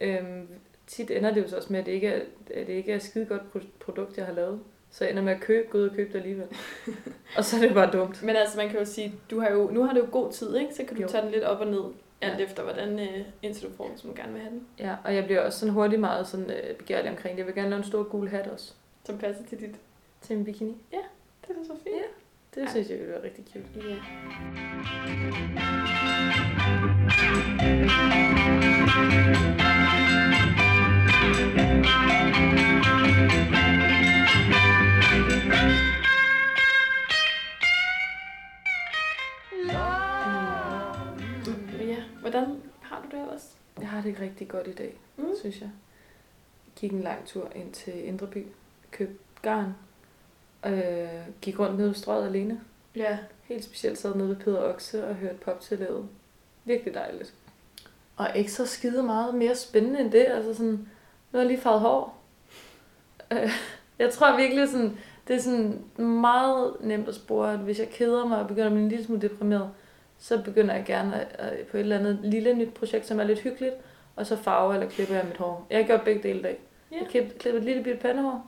Øhm, 0.00 0.48
tit 0.86 1.10
ender 1.10 1.34
det 1.34 1.42
jo 1.42 1.48
så 1.48 1.56
også 1.56 1.72
med, 1.72 1.80
at 1.80 1.86
det 1.86 1.92
ikke 1.92 2.08
er, 2.08 2.20
at 2.54 2.66
det 2.66 2.72
ikke 2.72 2.92
er 2.92 2.96
et 2.96 3.02
skide 3.02 3.26
godt 3.26 3.42
pro- 3.54 3.66
produkt, 3.80 4.16
jeg 4.16 4.26
har 4.26 4.32
lavet. 4.32 4.60
Så 4.90 5.04
jeg 5.04 5.10
ender 5.10 5.22
med 5.22 5.32
at 5.32 5.40
købe, 5.40 5.68
gå 5.70 5.78
ud 5.78 5.88
og 5.88 5.94
købe 5.96 6.12
det 6.12 6.18
alligevel. 6.18 6.46
og 7.36 7.44
så 7.44 7.56
er 7.56 7.60
det 7.60 7.74
bare 7.74 7.90
dumt. 7.90 8.22
Men 8.22 8.36
altså, 8.36 8.56
man 8.58 8.68
kan 8.68 8.78
jo 8.78 8.84
sige, 8.84 9.14
du 9.30 9.40
har 9.40 9.50
jo, 9.50 9.70
nu 9.72 9.82
har 9.84 9.94
du 9.94 10.00
jo 10.00 10.06
god 10.12 10.32
tid, 10.32 10.56
ikke? 10.56 10.74
Så 10.74 10.84
kan 10.84 10.96
du 10.96 11.02
Jo. 11.02 11.08
tage 11.08 11.22
den 11.22 11.30
lidt 11.30 11.44
op 11.44 11.60
og 11.60 11.66
ned, 11.66 11.82
alt 12.20 12.38
Ja. 12.40 12.44
efter 12.44 12.62
hvordan, 12.62 12.98
øh, 13.00 13.20
indtil 13.42 13.68
du 13.68 13.72
får 13.76 13.88
den, 13.88 13.98
som 13.98 14.10
du 14.10 14.16
gerne 14.16 14.32
vil 14.32 14.40
have 14.42 14.50
den. 14.52 14.66
Ja, 14.78 14.94
og 15.04 15.14
jeg 15.14 15.24
bliver 15.24 15.40
også 15.40 15.58
sådan 15.58 15.72
hurtigt 15.72 16.00
meget 16.00 16.26
sådan, 16.26 16.50
øh, 16.50 16.76
begærlig 16.76 17.10
omkring 17.10 17.32
det. 17.34 17.38
Jeg 17.38 17.46
vil 17.46 17.54
gerne 17.54 17.70
lave 17.70 17.78
en 17.78 17.84
stor 17.84 18.02
gul 18.02 18.28
hat 18.28 18.46
også 18.46 18.72
Som 19.04 19.18
passer 19.18 19.44
til 19.44 19.60
dit. 19.60 19.74
til 20.20 20.36
en 20.36 20.44
bikini. 20.44 20.76
Det 20.90 21.50
er 21.50 21.64
så 21.66 21.72
fint. 21.84 21.96
Ja. 21.96 22.02
Det 22.56 22.62
Ej. 22.64 22.70
synes 22.70 22.90
jeg 22.90 22.98
ville 22.98 23.12
være 23.12 23.22
rigtig 23.22 23.44
cute. 23.52 23.88
Ja. 23.88 23.96
Ja, 41.80 42.02
hvordan 42.20 42.62
har 42.80 43.02
du 43.02 43.16
det 43.16 43.20
ellers? 43.22 43.56
Jeg 43.80 43.88
har 43.88 44.00
det 44.00 44.08
ikke 44.08 44.20
rigtig 44.20 44.48
godt 44.48 44.66
i 44.66 44.72
dag, 44.74 44.98
mm. 45.16 45.24
synes 45.40 45.60
jeg. 45.60 45.70
Gik 46.76 46.92
en 46.92 47.02
lang 47.02 47.26
tur 47.26 47.52
ind 47.54 47.72
til 47.72 48.04
Indreby, 48.04 48.46
købte 48.90 49.18
garn, 49.42 49.74
øh, 50.72 51.08
gik 51.42 51.58
rundt 51.58 51.76
nede 51.76 51.88
ved 51.88 51.94
strøget 51.94 52.26
alene. 52.26 52.60
Ja. 52.96 53.18
Helt 53.42 53.64
specielt 53.64 53.98
sad 53.98 54.14
nede 54.14 54.28
ved 54.28 54.36
Peder 54.36 54.62
Okse 54.62 55.06
og 55.06 55.14
hørte 55.14 55.38
pop 55.38 55.60
til 55.60 55.78
lavet. 55.78 56.08
Virkelig 56.64 56.94
dejligt. 56.94 57.34
Og 58.16 58.28
ikke 58.34 58.52
så 58.52 58.66
skide 58.66 59.02
meget 59.02 59.34
mere 59.34 59.54
spændende 59.54 60.00
end 60.00 60.12
det. 60.12 60.26
Altså 60.28 60.54
sådan, 60.54 60.72
nu 60.72 60.78
har 61.32 61.38
jeg 61.38 61.46
lige 61.46 61.60
farvet 61.60 61.80
hår. 61.80 62.22
Øh, 63.32 63.50
jeg 63.98 64.10
tror 64.10 64.36
virkelig 64.36 64.68
sådan, 64.68 64.98
det 65.28 65.36
er 65.36 65.40
sådan 65.40 65.84
meget 66.04 66.76
nemt 66.80 67.08
at 67.08 67.14
spore, 67.14 67.52
at 67.52 67.58
hvis 67.58 67.78
jeg 67.78 67.88
keder 67.88 68.26
mig 68.26 68.38
og 68.38 68.48
begynder 68.48 68.66
at 68.66 68.72
blive 68.72 68.82
en 68.82 68.88
lille 68.88 69.04
smule 69.04 69.22
deprimeret, 69.22 69.70
så 70.18 70.42
begynder 70.42 70.74
jeg 70.74 70.84
gerne 70.84 71.20
at, 71.20 71.36
at, 71.38 71.66
på 71.66 71.76
et 71.76 71.80
eller 71.80 71.98
andet 71.98 72.18
lille 72.22 72.54
nyt 72.54 72.74
projekt, 72.74 73.06
som 73.06 73.20
er 73.20 73.24
lidt 73.24 73.40
hyggeligt, 73.40 73.74
og 74.16 74.26
så 74.26 74.36
farver 74.36 74.74
eller 74.74 74.88
klipper 74.88 75.14
jeg 75.14 75.24
mit 75.24 75.36
hår. 75.36 75.66
Jeg 75.70 75.78
har 75.78 75.84
gjort 75.84 76.02
begge 76.02 76.22
dele 76.22 76.38
i 76.38 76.42
dag. 76.42 76.60
Ja. 76.92 76.96
Jeg 76.96 77.06
klippede, 77.08 77.38
klippede 77.38 77.62
et 77.62 77.66
lille 77.66 77.82
bitte 77.82 78.00
pandehår, 78.00 78.46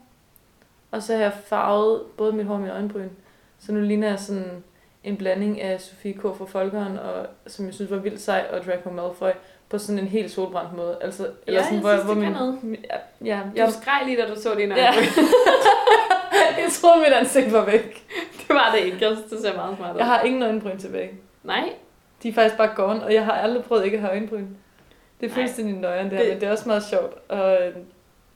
og 0.91 1.03
så 1.03 1.13
har 1.15 1.21
jeg 1.21 1.31
farvet 1.45 2.01
både 2.17 2.31
mit 2.33 2.45
hår 2.45 2.53
og 2.55 2.61
min 2.61 2.69
øjenbryn. 2.69 3.09
Så 3.59 3.71
nu 3.71 3.79
ligner 3.81 4.07
jeg 4.09 4.19
sådan 4.19 4.63
en 5.03 5.17
blanding 5.17 5.61
af 5.61 5.81
Sofie 5.81 6.13
K. 6.13 6.21
fra 6.21 6.45
Folkeren, 6.45 6.97
og, 6.99 7.25
som 7.47 7.65
jeg 7.65 7.73
synes 7.73 7.91
var 7.91 7.97
vildt 7.97 8.21
sej, 8.21 8.45
og 8.53 8.65
Draco 8.65 8.89
Malfoy, 8.89 9.29
på 9.69 9.77
sådan 9.77 9.99
en 9.99 10.07
helt 10.07 10.31
solbrændt 10.31 10.75
måde. 10.75 10.97
Altså, 11.01 11.27
Ja, 11.47 11.53
jeg 11.53 11.65
synes, 11.65 11.83
det 11.85 12.17
kan 12.23 12.31
noget. 12.31 12.59
Ja, 12.89 13.25
ja, 13.25 13.39
Du 13.45 13.49
jeg, 13.55 13.71
skreg 13.71 14.01
lige, 14.05 14.17
da 14.21 14.27
du 14.33 14.41
så 14.41 14.55
dine 14.55 14.75
Ja. 14.75 14.87
øjne. 14.87 15.01
jeg 16.63 16.69
troede, 16.71 16.97
mit 16.99 17.13
ansigt 17.13 17.53
var 17.53 17.65
væk. 17.65 18.05
det 18.47 18.49
var 18.55 18.71
det 18.75 18.85
ikke. 18.85 18.97
Jeg 19.01 19.15
synes, 19.17 19.31
det 19.31 19.39
ser 19.41 19.55
meget 19.55 19.77
smart 19.77 19.93
ud. 19.93 19.97
Jeg 19.97 20.05
har 20.07 20.21
ingen 20.21 20.43
øjenbryn 20.43 20.77
tilbage. 20.77 21.11
Nej, 21.43 21.69
De 22.23 22.29
er 22.29 22.33
faktisk 22.33 22.57
bare 22.57 22.71
gone, 22.75 23.03
og 23.03 23.13
jeg 23.13 23.25
har 23.25 23.31
aldrig 23.33 23.63
prøvet 23.63 23.85
ikke 23.85 23.97
at 23.97 24.01
have 24.01 24.11
øjenbryn. 24.11 24.47
Det 25.21 25.29
er 25.29 25.33
fuldstændig 25.33 25.75
nøjeren 25.75 26.09
det 26.09 26.17
her, 26.17 26.23
Det- 26.25 26.33
men 26.33 26.41
det 26.41 26.47
er 26.47 26.51
også 26.51 26.67
meget 26.67 26.83
sjovt. 26.83 27.13
Og, 27.29 27.61
øh, 27.61 27.75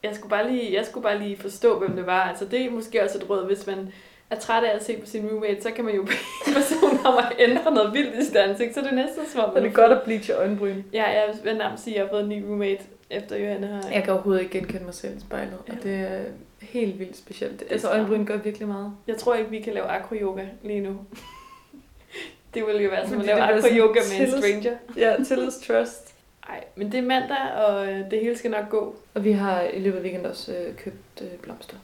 jeg 0.03 0.15
skulle, 0.15 0.29
bare 0.29 0.51
lige, 0.51 0.73
jeg 0.73 0.85
skulle 0.85 1.03
bare 1.03 1.19
lige 1.19 1.37
forstå, 1.37 1.79
hvem 1.79 1.95
det 1.95 2.05
var. 2.05 2.21
Altså, 2.21 2.45
det 2.45 2.61
er 2.65 2.69
måske 2.71 3.03
også 3.03 3.17
et 3.17 3.29
råd, 3.29 3.45
hvis 3.45 3.67
man 3.67 3.93
er 4.29 4.35
træt 4.39 4.63
af 4.63 4.75
at 4.75 4.85
se 4.85 4.97
på 4.97 5.05
sin 5.05 5.27
roommate, 5.29 5.61
så 5.61 5.71
kan 5.71 5.85
man 5.85 5.95
jo 5.95 6.03
bede 6.03 6.17
personen 6.55 7.05
om 7.05 7.17
at 7.17 7.35
ændre 7.39 7.73
noget 7.73 7.93
vildt 7.93 8.15
i 8.19 8.25
sit 8.25 8.35
ansigt. 8.35 8.73
Så 8.73 8.81
det 8.81 8.89
er 8.89 8.95
næsten 8.95 9.25
som 9.27 9.41
om, 9.43 9.49
og 9.49 9.61
det 9.61 9.67
er 9.67 9.73
godt 9.73 9.91
at 9.91 10.01
bleache 10.03 10.33
øjenbryn. 10.33 10.81
Ja, 10.93 11.03
jeg 11.03 11.33
vil 11.43 11.57
nærmest 11.57 11.83
sige, 11.83 11.93
at 11.93 11.97
jeg 11.97 12.05
har 12.05 12.09
fået 12.09 12.23
en 12.23 12.29
ny 12.29 12.43
roommate, 12.47 12.83
efter 13.09 13.37
Johanne 13.37 13.67
har... 13.67 13.89
Jeg 13.91 14.03
kan 14.03 14.13
overhovedet 14.13 14.41
ikke 14.41 14.57
genkende 14.59 14.85
mig 14.85 14.93
selv 14.93 15.17
i 15.17 15.19
spejlet, 15.19 15.57
Ja. 15.67 15.73
og 15.73 15.83
det 15.83 15.95
er 15.95 16.19
helt 16.61 16.99
vildt 16.99 17.17
specielt. 17.17 17.61
er 17.61 17.65
Altså 17.71 17.89
øjenbryn 17.89 18.25
gør 18.25 18.37
virkelig 18.37 18.67
meget. 18.67 18.93
Jeg 19.07 19.17
tror 19.17 19.35
ikke, 19.35 19.49
vi 19.49 19.59
kan 19.59 19.73
lave 19.73 19.85
acro-yoga 19.85 20.45
lige 20.63 20.79
nu. 20.79 20.89
det 22.53 22.65
ville 22.65 22.83
jo 22.83 22.89
være 22.89 23.09
som 23.09 23.19
at 23.19 23.25
lave 23.25 23.37
det 23.41 23.45
acro-yoga 23.47 23.99
med 24.19 24.27
en 24.27 24.41
stranger. 24.41 24.77
Ja, 24.97 25.15
tillids 25.27 25.57
trust. 25.57 26.12
Nej, 26.47 26.63
men 26.75 26.91
det 26.91 26.97
er 26.97 27.01
mandag, 27.01 27.53
og 27.53 27.87
øh, 27.87 28.11
det 28.11 28.19
hele 28.19 28.37
skal 28.37 28.51
nok 28.51 28.69
gå. 28.69 28.95
Og 29.13 29.23
vi 29.23 29.31
har 29.31 29.61
i 29.61 29.79
løbet 29.79 29.97
af 29.97 30.03
weekenden 30.03 30.29
også 30.29 30.55
øh, 30.57 30.75
købt 30.75 31.21
øh, 31.21 31.39
blomster. 31.41 31.77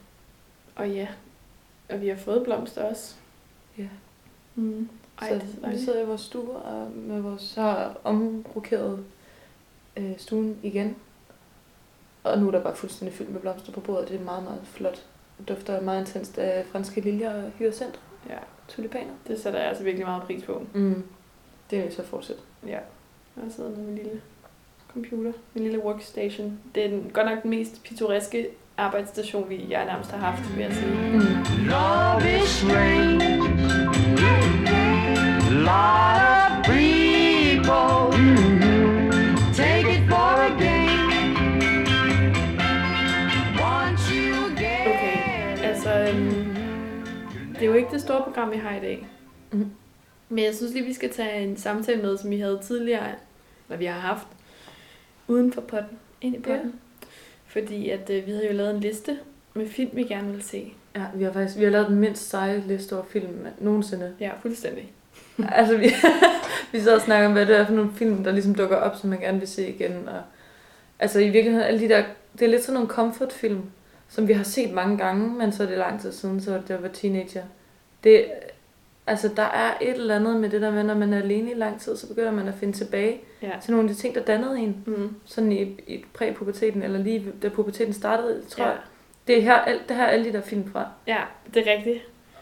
Og 0.76 0.90
ja, 0.90 1.08
og 1.88 2.00
vi 2.00 2.08
har 2.08 2.16
fået 2.16 2.44
blomster 2.44 2.82
også. 2.84 3.14
Ja. 3.78 3.88
Mm. 4.54 4.88
Ej, 5.20 5.28
så 5.28 5.34
det 5.34 5.56
er 5.62 5.70
vi 5.70 5.78
sidder 5.78 6.02
i 6.02 6.06
vores 6.06 6.20
stue 6.20 6.56
og 6.56 6.90
med 6.92 7.20
vores, 7.20 7.42
så 7.42 7.60
har 7.60 7.96
omrokeret 8.04 9.04
øh, 9.96 10.18
stuen 10.18 10.58
igen. 10.62 10.96
Og 12.24 12.38
nu 12.38 12.46
er 12.46 12.50
der 12.50 12.62
bare 12.62 12.76
fuldstændig 12.76 13.18
fyldt 13.18 13.32
med 13.32 13.40
blomster 13.40 13.72
på 13.72 13.80
bordet. 13.80 14.08
Det 14.08 14.20
er 14.20 14.24
meget, 14.24 14.44
meget 14.44 14.60
flot. 14.64 15.06
Det 15.38 15.48
dufter 15.48 15.80
meget 15.80 16.00
intenst 16.00 16.38
af 16.38 16.66
franske 16.66 17.00
liljer 17.00 17.44
og 17.44 17.50
hyacint. 17.50 18.00
Ja, 18.28 18.36
Tulipaner. 18.68 19.12
det 19.26 19.40
sætter 19.40 19.58
jeg 19.58 19.68
altså 19.68 19.84
virkelig 19.84 20.06
meget 20.06 20.22
pris 20.22 20.44
på. 20.44 20.66
Mm. 20.74 21.04
Det 21.70 21.78
vil 21.78 21.84
jeg 21.84 21.92
så 21.92 22.02
fortsætte. 22.04 22.42
Ja. 22.66 22.78
Jeg 23.36 23.52
sidder 23.56 23.70
med 23.70 23.78
min 23.78 23.94
lille 23.94 24.20
computer, 24.92 25.32
min 25.54 25.64
lille 25.64 25.84
workstation. 25.84 26.58
Det 26.74 26.84
er 26.84 26.88
den, 26.88 27.10
godt 27.12 27.26
nok 27.26 27.42
den 27.42 27.50
mest 27.50 27.82
pittoreske 27.84 28.46
arbejdsstation, 28.76 29.48
vi 29.48 29.66
jeg 29.70 29.84
nærmest 29.84 30.10
har 30.10 30.18
haft, 30.18 30.56
vil 30.56 30.62
jeg 30.62 30.72
sige. 30.72 30.90
Mm. 31.12 31.20
Love 31.66 32.42
is 32.42 32.64
rain. 32.74 33.20
Lot 35.68 36.22
of 36.36 36.64
people 36.64 38.10
take 39.54 39.86
it 39.96 40.08
for 40.08 40.30
a 40.48 40.50
game. 40.58 41.10
Once 43.60 44.04
you 44.14 44.48
get 44.56 44.86
Okay, 44.86 45.18
altså, 45.62 45.90
øhm, 45.94 46.54
det 47.54 47.62
er 47.62 47.66
jo 47.66 47.72
ikke 47.74 47.90
det 47.92 48.00
store 48.00 48.22
program, 48.22 48.50
vi 48.50 48.56
har 48.56 48.76
i 48.76 48.80
dag. 48.80 49.06
Mhm. 49.52 49.70
Men 50.28 50.44
jeg 50.44 50.54
synes 50.54 50.72
lige, 50.72 50.84
vi 50.84 50.92
skal 50.92 51.12
tage 51.12 51.42
en 51.42 51.56
samtale 51.56 52.02
med, 52.02 52.18
som 52.18 52.30
vi 52.30 52.38
havde 52.40 52.60
tidligere, 52.62 53.06
eller 53.68 53.78
vi 53.78 53.84
har 53.84 54.00
haft, 54.00 54.26
uden 55.30 55.52
for 55.52 55.60
potten, 55.60 55.98
ind 56.20 56.34
i 56.34 56.38
Ja. 56.38 56.44
potten. 56.54 56.74
Fordi 57.46 57.90
at 57.90 58.10
øh, 58.10 58.26
vi 58.26 58.30
havde 58.32 58.46
jo 58.46 58.52
lavet 58.52 58.74
en 58.74 58.80
liste 58.80 59.18
med 59.54 59.68
film, 59.68 59.90
vi 59.92 60.02
gerne 60.04 60.28
ville 60.28 60.42
se. 60.44 60.72
Ja, 60.96 61.04
vi 61.14 61.24
har 61.24 61.32
faktisk 61.32 61.58
vi 61.58 61.64
har 61.64 61.70
lavet 61.70 61.88
den 61.88 61.96
mindst 61.96 62.30
seje 62.30 62.62
liste 62.66 62.92
over 62.92 63.04
film 63.04 63.46
nogensinde. 63.58 64.12
Ja, 64.20 64.30
fuldstændig. 64.42 64.92
altså, 65.52 65.76
vi, 65.76 65.86
vi 66.72 66.78
sidder 66.80 66.94
og 66.94 67.00
snakker 67.02 67.26
om, 67.26 67.32
hvad 67.32 67.46
det 67.46 67.56
er 67.56 67.66
for 67.66 67.72
nogle 67.72 67.90
film, 67.94 68.24
der 68.24 68.32
ligesom 68.32 68.54
dukker 68.54 68.76
op, 68.76 68.96
som 68.96 69.10
man 69.10 69.20
gerne 69.20 69.38
vil 69.38 69.48
se 69.48 69.68
igen. 69.68 70.08
Og, 70.08 70.22
altså 70.98 71.18
i 71.18 71.28
virkeligheden, 71.30 71.66
alle 71.66 71.80
de 71.80 71.88
der, 71.88 72.04
det 72.38 72.42
er 72.44 72.48
lidt 72.50 72.62
sådan 72.62 72.74
nogle 72.74 72.88
comfort-film, 72.88 73.62
som 74.08 74.28
vi 74.28 74.32
har 74.32 74.44
set 74.44 74.72
mange 74.72 74.98
gange, 74.98 75.28
men 75.38 75.52
så 75.52 75.62
er 75.62 75.66
det 75.66 75.78
lang 75.78 76.00
tid 76.00 76.12
siden, 76.12 76.40
så 76.40 76.60
det 76.68 76.82
var 76.82 76.88
teenager. 76.88 77.42
Det, 78.04 78.24
Altså, 79.06 79.28
der 79.36 79.42
er 79.42 79.74
et 79.80 79.90
eller 79.96 80.16
andet 80.16 80.36
med 80.36 80.50
det 80.50 80.60
der 80.62 80.70
med, 80.70 80.82
når 80.82 80.94
man 80.94 81.12
er 81.12 81.18
alene 81.18 81.50
i 81.50 81.54
lang 81.54 81.80
tid, 81.80 81.96
så 81.96 82.08
begynder 82.08 82.30
man 82.30 82.48
at 82.48 82.54
finde 82.54 82.72
tilbage 82.72 83.20
Ja. 83.42 83.50
til 83.62 83.70
nogle 83.72 83.88
af 83.88 83.94
de 83.94 84.00
ting, 84.00 84.14
der 84.14 84.20
dannede 84.22 84.58
en. 84.58 84.82
Mm. 84.86 85.14
Sådan 85.24 85.52
i, 85.52 85.62
i 85.86 86.04
præpuberteten, 86.14 86.82
eller 86.82 86.98
lige 86.98 87.26
da 87.42 87.48
puberteten 87.48 87.92
startede, 87.94 88.42
tror 88.48 88.64
Ja. 88.64 88.70
jeg. 88.70 88.78
Det 89.26 89.38
er 89.38 89.42
her, 89.42 89.54
alt, 89.54 89.88
det 89.88 89.96
her 89.96 90.04
er 90.04 90.08
alle 90.08 90.24
de 90.24 90.32
der 90.32 90.40
film 90.40 90.72
fra. 90.72 90.88
ja, 91.06 91.18
det 91.54 91.68
er 91.68 91.72
rigtigt. 91.72 91.98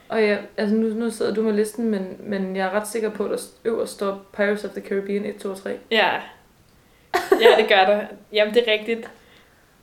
Og 0.08 0.22
jeg, 0.22 0.40
altså 0.56 0.76
nu, 0.76 0.88
nu 0.88 1.10
sidder 1.10 1.34
du 1.34 1.42
med 1.42 1.52
listen, 1.52 1.90
men, 1.90 2.16
men 2.20 2.56
jeg 2.56 2.66
er 2.66 2.70
ret 2.70 2.88
sikker 2.88 3.10
på, 3.10 3.24
at 3.24 3.30
der 3.30 3.38
øverst 3.64 3.92
står 3.92 4.26
Pirates 4.36 4.64
of 4.64 4.70
the 4.70 4.80
Caribbean 4.88 5.24
1, 5.24 5.36
2 5.36 5.50
og 5.50 5.56
3. 5.62 5.78
Ja. 5.90 6.08
Ja, 7.40 7.56
det 7.62 7.68
gør 7.68 7.84
der. 7.84 8.00
Jamen, 8.32 8.54
det 8.54 8.68
er 8.68 8.72
rigtigt. 8.72 9.10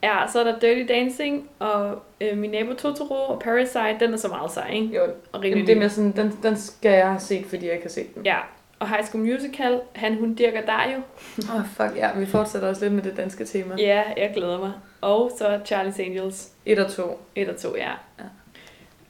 Ja, 0.05 0.27
så 0.31 0.39
er 0.39 0.43
der 0.43 0.59
Dirty 0.59 0.93
Dancing, 0.93 1.49
og 1.59 2.01
øh, 2.21 2.37
Min 2.37 2.51
Nabo 2.51 2.73
Totoro, 2.73 3.13
og 3.33 3.39
Parasite, 3.39 3.97
den 3.99 4.13
er 4.13 4.17
så 4.17 4.27
meget 4.27 4.51
sej, 4.51 4.71
ikke? 4.73 4.95
Jo, 4.95 5.01
Og 5.31 5.45
Jamen, 5.45 5.67
det 5.67 5.75
er 5.75 5.79
mere 5.79 5.89
sådan, 5.89 6.11
den, 6.11 6.39
den 6.43 6.57
skal 6.57 6.91
jeg 6.91 7.07
have 7.07 7.19
set, 7.19 7.45
fordi 7.45 7.65
jeg 7.65 7.73
ikke 7.73 7.85
har 7.85 7.89
set 7.89 8.15
den. 8.15 8.25
Ja, 8.25 8.37
og 8.79 8.89
High 8.89 9.03
School 9.03 9.23
Musical, 9.23 9.79
Han, 9.93 10.15
Hun, 10.19 10.33
Dirk 10.33 10.53
og 10.53 10.67
Dario. 10.67 10.97
Åh, 10.97 11.55
oh, 11.55 11.65
fuck 11.65 11.91
ja, 11.95 12.19
vi 12.19 12.25
fortsætter 12.25 12.67
også 12.69 12.85
lidt 12.85 12.93
med 12.93 13.03
det 13.03 13.17
danske 13.17 13.45
tema. 13.45 13.75
Ja, 13.77 14.03
jeg 14.17 14.31
glæder 14.35 14.59
mig. 14.59 14.71
Og 15.01 15.31
så 15.37 15.59
Charlie's 15.71 16.01
Angels, 16.01 16.51
1 16.65 16.79
og 16.79 16.91
2. 16.91 17.19
1 17.35 17.49
og 17.49 17.55
2, 17.57 17.75
ja. 17.75 17.91
Ja. 18.19 18.23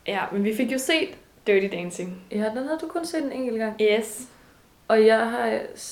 Ja, 0.07 0.21
men 0.31 0.43
vi 0.43 0.55
fik 0.55 0.71
jo 0.71 0.77
set 0.77 1.09
Dirty 1.47 1.75
Dancing. 1.75 2.21
Ja, 2.31 2.37
den 2.37 2.43
havde 2.57 2.79
du 2.81 2.87
kun 2.87 3.05
set 3.05 3.23
en 3.23 3.31
enkelt 3.31 3.59
gang. 3.59 3.81
Yes. 3.81 4.27
Og 4.87 5.05
jeg, 5.05 5.19
har, 5.29 5.45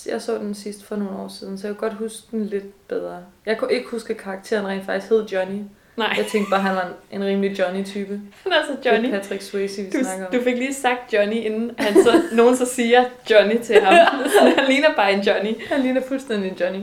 jeg 0.09 0.21
så 0.21 0.37
den 0.37 0.53
sidst 0.55 0.83
for 0.85 0.95
nogle 0.95 1.17
år 1.17 1.27
siden, 1.27 1.57
så 1.57 1.67
jeg 1.67 1.75
kunne 1.77 1.89
godt 1.89 1.99
huske 1.99 2.27
den 2.31 2.45
lidt 2.45 2.87
bedre. 2.87 3.17
Jeg 3.45 3.57
kunne 3.57 3.73
ikke 3.73 3.87
huske, 3.89 4.13
at 4.13 4.19
karakteren 4.19 4.67
rent 4.67 4.85
faktisk 4.85 5.09
hed 5.09 5.25
Johnny. 5.25 5.61
Nej, 5.97 6.13
Jeg 6.17 6.25
tænkte 6.25 6.49
bare, 6.49 6.59
at 6.59 6.65
han 6.65 6.75
var 6.75 6.87
en, 7.11 7.21
en 7.21 7.27
rimelig 7.27 7.59
Johnny-type. 7.59 8.19
han 8.43 8.51
er 8.51 8.55
så 8.67 8.89
Johnny. 8.89 9.07
Det 9.07 9.15
er 9.15 9.19
Patrick 9.19 9.41
Swayze, 9.41 9.81
vi 9.81 9.89
Du, 9.89 10.03
snakker 10.03 10.25
om. 10.25 10.31
du 10.33 10.41
fik 10.41 10.55
lige 10.57 10.73
sagt 10.73 11.13
Johnny, 11.13 11.35
inden 11.35 11.71
han 11.77 12.03
så, 12.03 12.21
nogen 12.35 12.57
så 12.57 12.65
siger 12.65 13.03
Johnny 13.29 13.57
til 13.59 13.81
ham. 13.81 13.93
Han 14.57 14.65
ligner 14.67 14.95
bare 14.95 15.13
en 15.13 15.19
Johnny. 15.21 15.67
Han 15.67 15.81
ligner 15.81 16.01
fuldstændig 16.07 16.51
en 16.51 16.57
Johnny. 16.59 16.79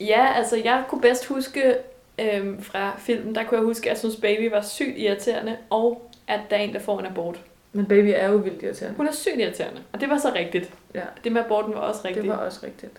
Ja, 0.00 0.26
altså 0.36 0.56
jeg 0.64 0.82
kunne 0.88 1.00
bedst 1.00 1.26
huske 1.26 1.74
øhm, 2.18 2.62
fra 2.62 2.92
filmen, 2.98 3.34
der 3.34 3.44
kunne 3.44 3.58
jeg 3.58 3.64
huske, 3.64 3.84
at 3.84 3.90
jeg 3.90 3.98
synes 3.98 4.16
Baby 4.16 4.50
var 4.50 4.60
sygt 4.62 4.96
irriterende, 4.98 5.56
og 5.70 6.10
at 6.28 6.40
der 6.50 6.56
er 6.56 6.60
en, 6.60 6.72
der 6.72 6.80
får 6.80 7.00
en 7.00 7.06
abort. 7.06 7.40
Men 7.72 7.86
baby 7.86 8.12
er 8.16 8.28
jo 8.28 8.36
vildt 8.36 8.62
irriterende. 8.62 8.96
Hun 8.96 9.06
er 9.08 9.12
sygt 9.12 9.36
irriterende, 9.38 9.80
og 9.92 10.00
det 10.00 10.08
var 10.10 10.18
så 10.18 10.32
rigtigt. 10.34 10.70
Ja, 10.94 11.02
Det 11.24 11.32
med 11.32 11.40
aborten 11.44 11.74
var 11.74 11.80
også 11.80 12.00
rigtigt. 12.04 12.22
det 12.22 12.32
var 12.32 12.36
også 12.38 12.60
rigtigt. 12.66 12.92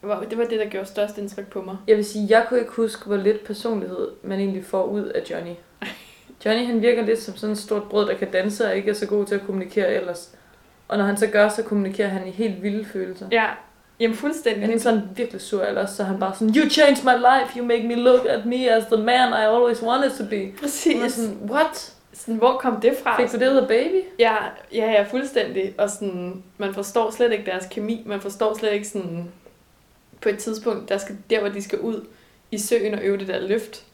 Det 0.00 0.08
var, 0.08 0.20
det 0.30 0.38
var 0.38 0.44
det, 0.44 0.58
der 0.60 0.66
gjorde 0.66 0.86
størst 0.86 1.18
indtryk 1.18 1.46
på 1.46 1.62
mig. 1.62 1.76
Jeg 1.88 1.96
vil 1.96 2.04
sige, 2.04 2.26
jeg 2.30 2.46
kunne 2.48 2.60
ikke 2.60 2.72
huske, 2.72 3.06
hvor 3.06 3.16
lidt 3.16 3.44
personlighed 3.44 4.08
man 4.22 4.38
egentlig 4.38 4.64
får 4.64 4.84
ud 4.84 5.04
af 5.04 5.30
Johnny. 5.30 5.52
Johnny 6.44 6.66
han 6.66 6.82
virker 6.82 7.04
lidt 7.04 7.22
som 7.22 7.36
sådan 7.36 7.52
et 7.52 7.58
stort 7.58 7.82
brød, 7.82 8.06
der 8.06 8.14
kan 8.16 8.30
danse 8.30 8.66
og 8.66 8.76
ikke 8.76 8.90
er 8.90 8.94
så 8.94 9.06
god 9.06 9.26
til 9.26 9.34
at 9.34 9.40
kommunikere 9.46 9.92
ellers. 9.94 10.30
Og 10.88 10.98
når 10.98 11.04
han 11.04 11.16
så 11.16 11.26
gør, 11.26 11.48
så 11.48 11.62
kommunikerer 11.62 12.08
han 12.08 12.28
i 12.28 12.30
helt 12.30 12.62
vilde 12.62 12.84
følelser. 12.84 13.26
Ja, 13.32 13.46
jamen 14.00 14.16
fuldstændig. 14.16 14.64
Han 14.64 14.74
er 14.74 14.78
sådan 14.78 15.02
virkelig 15.16 15.40
sur, 15.40 15.62
eller 15.62 15.82
også 15.82 15.96
så 15.96 16.04
han 16.04 16.18
bare 16.20 16.34
sådan, 16.34 16.54
You 16.56 16.68
changed 16.68 17.04
my 17.04 17.16
life, 17.18 17.58
you 17.58 17.64
make 17.64 17.86
me 17.88 17.94
look 17.94 18.26
at 18.26 18.46
me 18.46 18.70
as 18.70 18.84
the 18.92 19.02
man 19.04 19.28
I 19.28 19.44
always 19.44 19.82
wanted 19.82 20.10
to 20.10 20.24
be. 20.30 20.52
Præcis. 20.60 21.12
sådan, 21.12 21.38
what? 21.50 21.92
Sådan, 22.20 22.34
hvor 22.34 22.56
kom 22.56 22.80
det 22.80 22.96
fra? 23.02 23.16
Fik 23.16 23.32
du 23.32 23.38
det 23.38 23.50
ud 23.50 23.56
af 23.56 23.68
baby? 23.68 24.04
Ja, 24.18 24.36
ja, 24.72 24.90
ja, 24.90 25.02
fuldstændig. 25.02 25.74
Og 25.78 25.90
sådan, 25.90 26.42
man 26.58 26.74
forstår 26.74 27.10
slet 27.10 27.32
ikke 27.32 27.44
deres 27.46 27.66
kemi. 27.70 28.02
Man 28.06 28.20
forstår 28.20 28.58
slet 28.58 28.72
ikke 28.72 28.88
sådan, 28.88 29.32
på 30.20 30.28
et 30.28 30.38
tidspunkt, 30.38 30.88
der, 30.88 30.98
skal, 30.98 31.16
der 31.30 31.40
hvor 31.40 31.48
de 31.48 31.62
skal 31.62 31.78
ud 31.78 32.06
i 32.50 32.58
søen 32.58 32.94
og 32.94 33.00
øve 33.02 33.18
det 33.18 33.28
der 33.28 33.40
løft, 33.40 33.84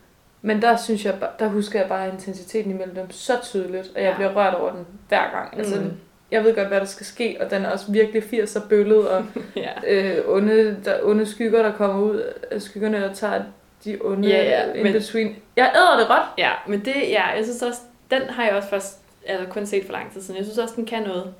Men 0.43 0.63
der 0.63 0.77
synes 0.77 1.05
jeg, 1.05 1.15
der 1.39 1.49
husker 1.49 1.81
jeg 1.81 1.89
bare 1.89 2.09
intensiteten 2.09 2.71
imellem 2.71 2.95
dem 2.95 3.11
så 3.11 3.33
tydeligt, 3.43 3.91
og 3.97 4.03
jeg 4.03 4.11
Ja. 4.11 4.15
bliver 4.15 4.37
rørt 4.37 4.55
over 4.55 4.71
den 4.73 4.87
hver 5.09 5.31
gang. 5.33 5.59
Altså, 5.59 5.81
Mm. 5.81 5.91
Jeg 6.31 6.45
ved 6.45 6.55
godt, 6.55 6.69
hvad 6.69 6.81
der 6.81 6.87
skal 6.87 7.07
ske, 7.07 7.37
og 7.41 7.51
den 7.51 7.65
er 7.65 7.71
også 7.71 7.93
virkelig 7.93 8.23
80'er 8.23 8.69
bøllet, 8.69 9.09
og 9.09 9.25
Ja. 9.57 9.73
øh, 9.89 10.25
onde, 10.27 10.77
der, 10.85 10.99
onde 11.03 11.27
skygger, 11.27 11.63
der 11.63 11.73
kommer 11.73 12.03
ud 12.03 12.23
af 12.51 12.63
skyggerne 12.63 13.11
og 13.11 13.17
tager 13.17 13.43
de 13.85 13.99
onde 14.01 14.29
Ja, 14.29 14.43
ja, 14.45 14.73
in 14.73 14.83
men- 14.83 14.93
between. 14.93 15.37
Jeg 15.57 15.73
æder 15.77 15.99
det 16.01 16.11
råt. 16.11 16.27
Ja, 16.39 16.51
men 16.67 16.85
det, 16.85 16.95
ja, 16.97 17.27
jeg 17.27 17.45
synes 17.45 17.63
også, 17.63 17.81
den 18.11 18.23
har 18.23 18.45
jeg 18.47 18.55
også 18.55 18.69
først 18.69 18.99
altså, 19.27 19.47
kun 19.47 19.67
set 19.67 19.85
for 19.87 19.93
lang 19.93 20.13
tid 20.13 20.23
siden. 20.23 20.37
Jeg 20.37 20.45
synes 20.45 20.59
også, 20.59 20.75
den 20.77 20.87
kan 20.87 21.03
noget. 21.03 21.35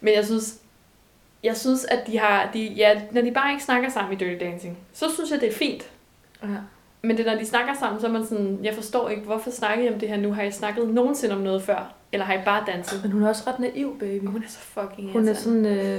Men 0.00 0.14
jeg 0.14 0.24
synes, 0.24 0.54
jeg 1.42 1.56
synes, 1.56 1.84
at 1.84 2.06
de 2.06 2.18
har, 2.18 2.50
de, 2.54 2.60
ja, 2.66 3.00
når 3.10 3.20
de 3.22 3.30
bare 3.32 3.50
ikke 3.52 3.64
snakker 3.64 3.88
sammen 3.90 4.12
i 4.12 4.16
Dirty 4.16 4.44
Dancing, 4.44 4.78
så 4.92 5.04
synes 5.14 5.30
jeg, 5.30 5.40
det 5.40 5.48
er 5.48 5.52
fint. 5.52 5.90
Ja. 6.42 6.48
Men 7.04 7.16
det, 7.16 7.26
når 7.26 7.34
de 7.34 7.46
snakker 7.46 7.72
sammen, 7.80 8.00
så 8.00 8.06
er 8.06 8.10
man 8.10 8.26
sådan, 8.26 8.58
jeg 8.62 8.74
forstår 8.74 9.08
ikke, 9.08 9.22
hvorfor 9.22 9.50
snakker 9.50 9.84
I 9.84 9.88
om 9.92 9.98
det 10.00 10.08
her 10.08 10.16
nu? 10.16 10.32
Har 10.32 10.42
I 10.42 10.50
snakket 10.50 10.88
nogensinde 10.88 11.34
om 11.34 11.40
noget 11.40 11.62
før? 11.62 11.94
Eller 12.12 12.26
har 12.26 12.34
I 12.34 12.38
bare 12.44 12.64
danset? 12.66 13.02
Men 13.02 13.12
hun 13.12 13.22
er 13.22 13.28
også 13.28 13.42
ret 13.46 13.58
naiv, 13.60 13.98
baby. 13.98 14.26
Hun 14.26 14.42
er 14.42 14.48
så 14.48 14.58
fucking 14.58 15.12
Hun 15.12 15.28
er 15.28 15.34
sådan, 15.34 15.66
øh, 15.66 15.98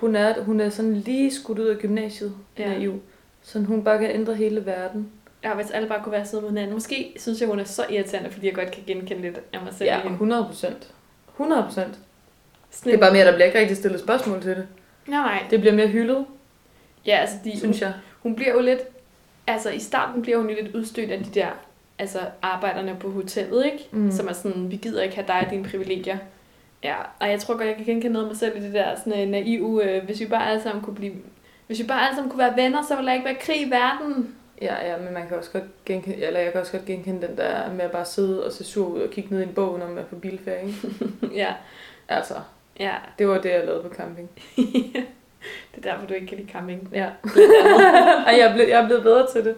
hun 0.00 0.16
er, 0.16 0.42
hun 0.42 0.60
er 0.60 0.70
sådan 0.70 0.94
lige 0.94 1.34
skudt 1.34 1.58
ud 1.58 1.66
af 1.66 1.76
gymnasiet, 1.78 2.32
Ja. 2.58 2.68
naiv. 2.68 3.00
Så 3.42 3.58
hun 3.60 3.84
bare 3.84 3.98
kan 3.98 4.10
ændre 4.10 4.34
hele 4.34 4.66
verden. 4.66 5.08
Ja, 5.44 5.54
hvis 5.54 5.70
alle 5.70 5.88
bare 5.88 6.02
kunne 6.02 6.12
være 6.12 6.26
siddet 6.26 6.42
med 6.44 6.50
hinanden. 6.50 6.74
Måske 6.74 7.14
synes 7.16 7.40
jeg, 7.40 7.48
hun 7.48 7.58
er 7.60 7.64
så 7.64 7.84
irriterende, 7.90 8.30
fordi 8.30 8.46
jeg 8.46 8.54
godt 8.54 8.70
kan 8.70 8.82
genkende 8.86 9.22
lidt 9.22 9.40
af 9.52 9.60
mig 9.64 9.74
selv. 9.74 9.86
Ja, 9.88 9.96
i 9.98 10.00
hende. 10.00 10.12
100 10.12 10.44
procent. 10.44 10.88
100 11.34 11.62
procent. 11.62 11.98
Det 12.84 12.94
er 12.94 12.98
bare 12.98 13.12
mere, 13.12 13.26
der 13.26 13.32
bliver 13.34 13.46
ikke 13.46 13.58
rigtig 13.58 13.76
stillet 13.76 14.00
spørgsmål 14.00 14.42
til 14.42 14.50
det. 14.50 14.66
Nej, 15.06 15.20
nej. 15.22 15.42
Det 15.50 15.60
bliver 15.60 15.74
mere 15.74 15.88
hyldet, 15.88 16.26
Ja, 17.06 17.16
altså, 17.16 17.36
de, 17.44 17.58
synes 17.58 17.80
jeg. 17.80 17.92
hun 18.22 18.34
bliver 18.36 18.52
jo 18.52 18.60
lidt... 18.60 18.80
Altså, 19.48 19.70
i 19.70 19.78
starten 19.78 20.22
bliver 20.22 20.38
hun 20.38 20.50
jo 20.50 20.56
lidt 20.62 20.74
udstødt 20.74 21.10
af 21.10 21.18
de 21.18 21.30
der 21.30 21.48
altså, 21.98 22.18
arbejderne 22.42 22.96
på 23.00 23.10
hotellet, 23.10 23.64
ikke? 23.64 23.88
Mm. 23.90 24.10
Som 24.10 24.28
er 24.28 24.32
sådan, 24.32 24.70
vi 24.70 24.76
gider 24.76 25.02
ikke 25.02 25.14
have 25.14 25.26
dig 25.26 25.42
og 25.46 25.50
dine 25.50 25.64
privilegier. 25.64 26.18
Ja, 26.84 26.96
og 27.20 27.30
jeg 27.30 27.40
tror 27.40 27.56
godt, 27.56 27.66
jeg 27.66 27.76
kan 27.76 27.84
genkende 27.84 28.12
noget 28.12 28.26
af 28.26 28.30
mig 28.30 28.38
selv 28.38 28.56
i 28.56 28.60
det 28.60 28.72
der 28.72 28.96
sådan, 28.96 29.22
øh, 29.22 29.28
naive, 29.28 29.84
øh, 29.84 30.04
hvis 30.04 30.20
vi 30.20 30.26
bare 30.26 30.50
alle 30.50 30.62
sammen 30.62 30.84
kunne 30.84 30.96
blive... 30.96 31.12
Hvis 31.66 31.78
vi 31.78 31.84
bare 31.84 32.02
alle 32.06 32.16
sammen 32.16 32.30
kunne 32.30 32.42
være 32.44 32.56
venner, 32.56 32.82
så 32.88 32.96
ville 32.96 33.08
der 33.08 33.14
ikke 33.14 33.26
være 33.26 33.34
krig 33.40 33.66
i 33.66 33.70
verden. 33.70 34.34
Ja, 34.62 34.90
ja, 34.90 34.98
men 34.98 35.14
man 35.14 35.28
kan 35.28 35.36
også 35.36 35.50
godt 35.50 35.84
genkende, 35.84 36.16
eller 36.16 36.40
jeg 36.40 36.52
kan 36.52 36.60
også 36.60 36.72
godt 36.72 36.84
genkende 36.84 37.26
den 37.26 37.36
der 37.36 37.72
med 37.72 37.84
at 37.84 37.90
bare 37.90 38.04
sidde 38.04 38.46
og 38.46 38.52
se 38.52 38.64
sur 38.64 38.86
ud 38.86 39.00
og 39.00 39.10
kigge 39.10 39.30
ned 39.30 39.40
i 39.40 39.42
en 39.42 39.54
bog, 39.54 39.78
når 39.78 39.88
man 39.88 39.98
er 39.98 40.04
på 40.04 40.16
bilferie, 40.16 40.66
ikke? 40.66 40.78
ja, 41.42 41.54
Altså, 42.08 42.34
ja. 42.80 42.94
det 43.18 43.28
var 43.28 43.40
det, 43.40 43.50
jeg 43.50 43.64
lavede 43.64 43.82
på 43.82 43.94
camping. 43.94 44.30
det 45.74 45.86
er 45.86 45.90
derfor, 45.92 46.06
du 46.06 46.14
ikke 46.14 46.26
kan 46.26 46.38
lide 46.38 46.48
camping. 46.52 46.88
Ja. 46.92 47.06
Ej, 48.26 48.34
jeg 48.38 48.40
er, 48.40 48.52
blevet, 48.54 48.68
jeg 48.70 48.82
er 48.82 48.86
blevet 48.86 49.02
bedre 49.02 49.26
til 49.32 49.44
det. 49.44 49.54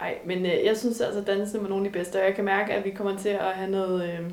Ej, 0.00 0.18
men 0.24 0.46
øh, 0.46 0.64
jeg 0.64 0.76
synes 0.76 1.00
altså, 1.00 1.20
at 1.20 1.26
dansen 1.26 1.62
var 1.62 1.68
nogle 1.68 1.86
af 1.86 1.92
de 1.92 1.98
bedste, 1.98 2.16
og 2.16 2.24
jeg 2.24 2.34
kan 2.34 2.44
mærke, 2.44 2.72
at 2.72 2.84
vi 2.84 2.90
kommer 2.90 3.18
til 3.18 3.28
at 3.28 3.44
have 3.44 3.70
noget, 3.70 4.10
øh, 4.10 4.30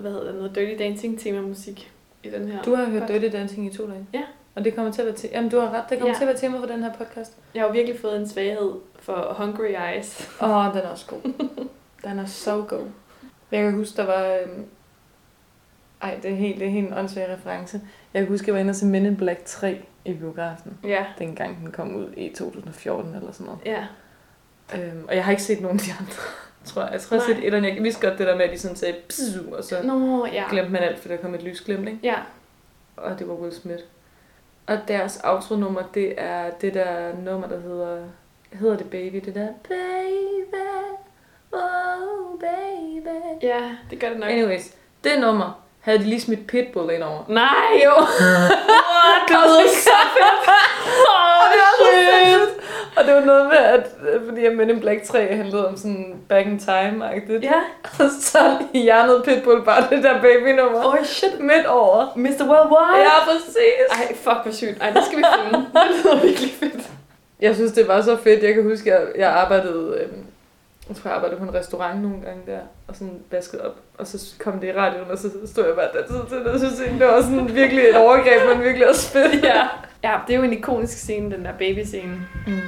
hvad 0.00 0.10
hedder 0.10 0.24
det, 0.26 0.34
noget 0.34 0.54
Dirty 0.54 0.82
Dancing 0.82 1.20
tema 1.20 1.40
musik 1.40 1.92
i 2.22 2.30
den 2.30 2.48
her. 2.48 2.62
Du 2.62 2.74
har 2.74 2.84
hørt 2.84 3.02
podcast. 3.02 3.22
Dirty 3.22 3.36
Dancing 3.36 3.66
i 3.66 3.76
to 3.76 3.86
dage. 3.86 4.06
Ja. 4.14 4.22
Og 4.54 4.64
det 4.64 4.74
kommer 4.74 4.92
til 4.92 5.02
at 5.02 5.06
være 5.06 5.14
til... 5.14 5.30
Jamen, 5.32 5.50
du 5.50 5.58
har 5.60 5.70
ret. 5.70 5.84
Det 5.90 5.98
kommer 5.98 6.14
Ja. 6.14 6.18
til 6.18 6.24
at 6.24 6.28
være 6.28 6.36
tema 6.36 6.58
for 6.58 6.66
den 6.66 6.82
her 6.82 6.92
podcast. 6.92 7.32
Jeg 7.54 7.62
har 7.62 7.66
jo 7.66 7.72
virkelig 7.72 8.00
fået 8.00 8.16
en 8.16 8.28
svaghed 8.28 8.72
for 9.00 9.34
Hungry 9.38 9.92
Eyes. 9.94 10.30
Åh, 10.42 10.66
oh, 10.66 10.74
den 10.74 10.82
er 10.82 10.88
også 10.88 11.06
god. 11.06 11.32
den 12.04 12.18
er 12.18 12.26
så 12.26 12.64
god. 12.68 12.86
Jeg 13.52 13.62
kan 13.62 13.72
huske, 13.74 13.96
der 13.96 14.06
var... 14.06 14.38
Øhm... 14.42 14.64
Ej, 16.02 16.18
det 16.22 16.30
er 16.30 16.34
helt, 16.34 16.60
det 16.60 16.66
er 16.66 16.70
helt 16.70 16.86
en 16.88 16.94
åndssvag 16.94 17.28
reference. 17.28 17.80
Jeg 18.14 18.22
kan 18.22 18.28
huske, 18.28 18.46
jeg 18.46 18.54
var 18.54 18.60
inde 18.60 18.70
og 18.70 18.76
se 18.76 18.86
Men 18.86 19.06
in 19.06 19.16
Black 19.16 19.44
3 19.44 19.84
i 20.04 20.12
biografen. 20.12 20.78
Ja, 20.84 21.04
Dengang 21.18 21.58
den 21.60 21.72
kom 21.72 21.96
ud 21.96 22.12
i 22.16 22.28
2014 22.28 23.14
eller 23.14 23.32
sådan 23.32 23.46
noget. 23.46 23.60
ja. 23.64 23.86
Øhm, 24.74 25.04
og 25.08 25.14
jeg 25.14 25.24
har 25.24 25.30
ikke 25.30 25.42
set 25.42 25.60
nogen 25.60 25.78
af 25.78 25.84
de 25.84 25.90
andre, 26.00 26.12
tror 26.64 26.82
jeg. 26.82 26.92
Jeg 26.92 27.00
tror, 27.00 27.16
jeg 27.16 27.24
har 27.24 27.34
set 27.34 27.46
et, 27.46 27.54
og 27.54 27.62
jeg 27.64 27.82
vidste 27.82 28.08
godt 28.08 28.18
det 28.18 28.26
der 28.26 28.36
med, 28.36 28.44
at 28.44 28.50
de 28.52 28.58
sådan 28.58 28.76
sagde, 28.76 28.94
pssu, 29.08 29.54
og 29.56 29.64
så 29.64 29.82
Nå, 29.82 30.26
ja. 30.26 30.44
glemte 30.50 30.72
man 30.72 30.82
alt, 30.82 30.98
for 30.98 31.08
der 31.08 31.16
kom 31.16 31.34
et 31.34 31.42
lysglimt, 31.42 31.88
ikke? 31.88 32.00
Ja. 32.02 32.14
Og 32.96 33.18
det 33.18 33.28
var 33.28 33.34
Will 33.34 33.54
Smith. 33.54 33.82
Og 34.66 34.78
deres 34.88 35.20
outro-nummer, 35.24 35.82
det 35.94 36.14
er 36.16 36.50
det 36.50 36.74
der 36.74 37.16
nummer, 37.16 37.48
der 37.48 37.60
hedder... 37.60 38.04
Hedder 38.52 38.76
det 38.76 38.90
Baby? 38.90 39.16
Det 39.24 39.34
der... 39.34 39.48
Baby, 39.68 40.56
oh 41.52 42.40
baby. 42.40 43.42
Ja, 43.42 43.70
det 43.90 44.00
gør 44.00 44.08
det 44.08 44.18
nok. 44.18 44.30
Anyways, 44.30 44.74
det 45.04 45.20
nummer 45.20 45.63
havde 45.84 45.98
de 45.98 46.04
lige 46.04 46.20
smidt 46.20 46.46
Pitbull 46.46 46.94
ind 46.94 47.02
over. 47.02 47.22
Nej! 47.28 47.82
Jo. 47.84 47.92
det 49.28 49.36
lyder 49.36 49.68
så 49.68 49.98
fedt. 50.16 50.48
Og 51.08 51.44
det 51.52 51.60
var 51.64 51.72
så 51.78 51.84
fedt. 51.94 52.50
Og 52.96 53.04
det 53.04 53.14
var 53.14 53.20
noget 53.20 53.46
med, 53.46 53.56
at 53.56 53.86
fordi 54.28 54.44
at 54.44 54.56
Men 54.56 54.70
in 54.70 54.80
Black 54.80 55.02
3 55.02 55.26
handlede 55.36 55.68
om 55.68 55.76
sådan 55.76 56.14
back 56.28 56.46
in 56.46 56.58
time-agtigt. 56.58 57.42
Ja. 57.42 57.60
Og 57.98 58.10
så 58.20 58.38
hjernede 58.74 59.22
Pitbull 59.24 59.64
bare 59.64 59.82
det 59.90 60.04
der 60.04 60.20
baby-nummer. 60.20 60.84
Oh 60.84 61.04
shit. 61.04 61.40
Midt 61.40 61.66
over. 61.66 62.12
Mr. 62.16 62.48
Worldwide. 62.48 63.00
Ja, 63.00 63.24
præcis. 63.24 63.56
Ej, 63.90 64.14
fuck, 64.14 64.36
hvor 64.42 64.52
sygt. 64.52 64.78
Ej, 64.80 64.90
det 64.90 65.04
skal 65.04 65.18
vi 65.18 65.24
finde. 65.42 65.58
Det 65.74 66.04
lyder 66.04 66.20
virkelig 66.22 66.50
fedt. 66.50 66.90
Jeg 67.40 67.54
synes, 67.54 67.72
det 67.72 67.88
var 67.88 68.00
så 68.02 68.16
fedt. 68.16 68.42
Jeg 68.42 68.54
kan 68.54 68.62
huske, 68.62 68.94
at 68.94 69.00
jeg, 69.00 69.08
jeg 69.18 69.30
arbejdede... 69.30 69.98
Øh, 70.00 70.23
jeg 70.88 70.96
tror, 70.96 71.08
jeg 71.08 71.16
arbejdede 71.16 71.38
på 71.40 71.44
en 71.44 71.54
restaurant 71.54 72.02
nogle 72.02 72.16
gange 72.20 72.40
der, 72.46 72.58
og 72.88 72.96
sådan 72.96 73.18
vaskede 73.30 73.62
op. 73.66 73.76
Og 73.98 74.06
så 74.06 74.34
kom 74.38 74.60
det 74.60 74.66
i 74.68 74.72
radioen, 74.72 75.10
og 75.10 75.18
så 75.18 75.30
stod 75.46 75.66
jeg 75.66 75.74
bare 75.74 75.88
der 75.92 76.06
til 76.06 76.38
det. 76.38 76.46
Og 76.46 76.60
så 76.60 76.76
synes 76.76 76.98
det 76.98 77.06
var 77.06 77.22
sådan 77.22 77.54
virkelig 77.54 77.84
et 77.84 77.96
overgreb, 77.96 78.40
men 78.54 78.64
virkelig 78.64 78.88
også 78.88 79.10
fedt. 79.10 79.44
Ja. 79.50 79.62
Ja, 80.02 80.16
det 80.26 80.34
er 80.34 80.38
jo 80.38 80.42
en 80.44 80.52
ikonisk 80.52 80.98
scene, 80.98 81.30
den 81.36 81.44
der 81.44 81.52
baby-scene. 81.52 82.16
Mm. 82.46 82.60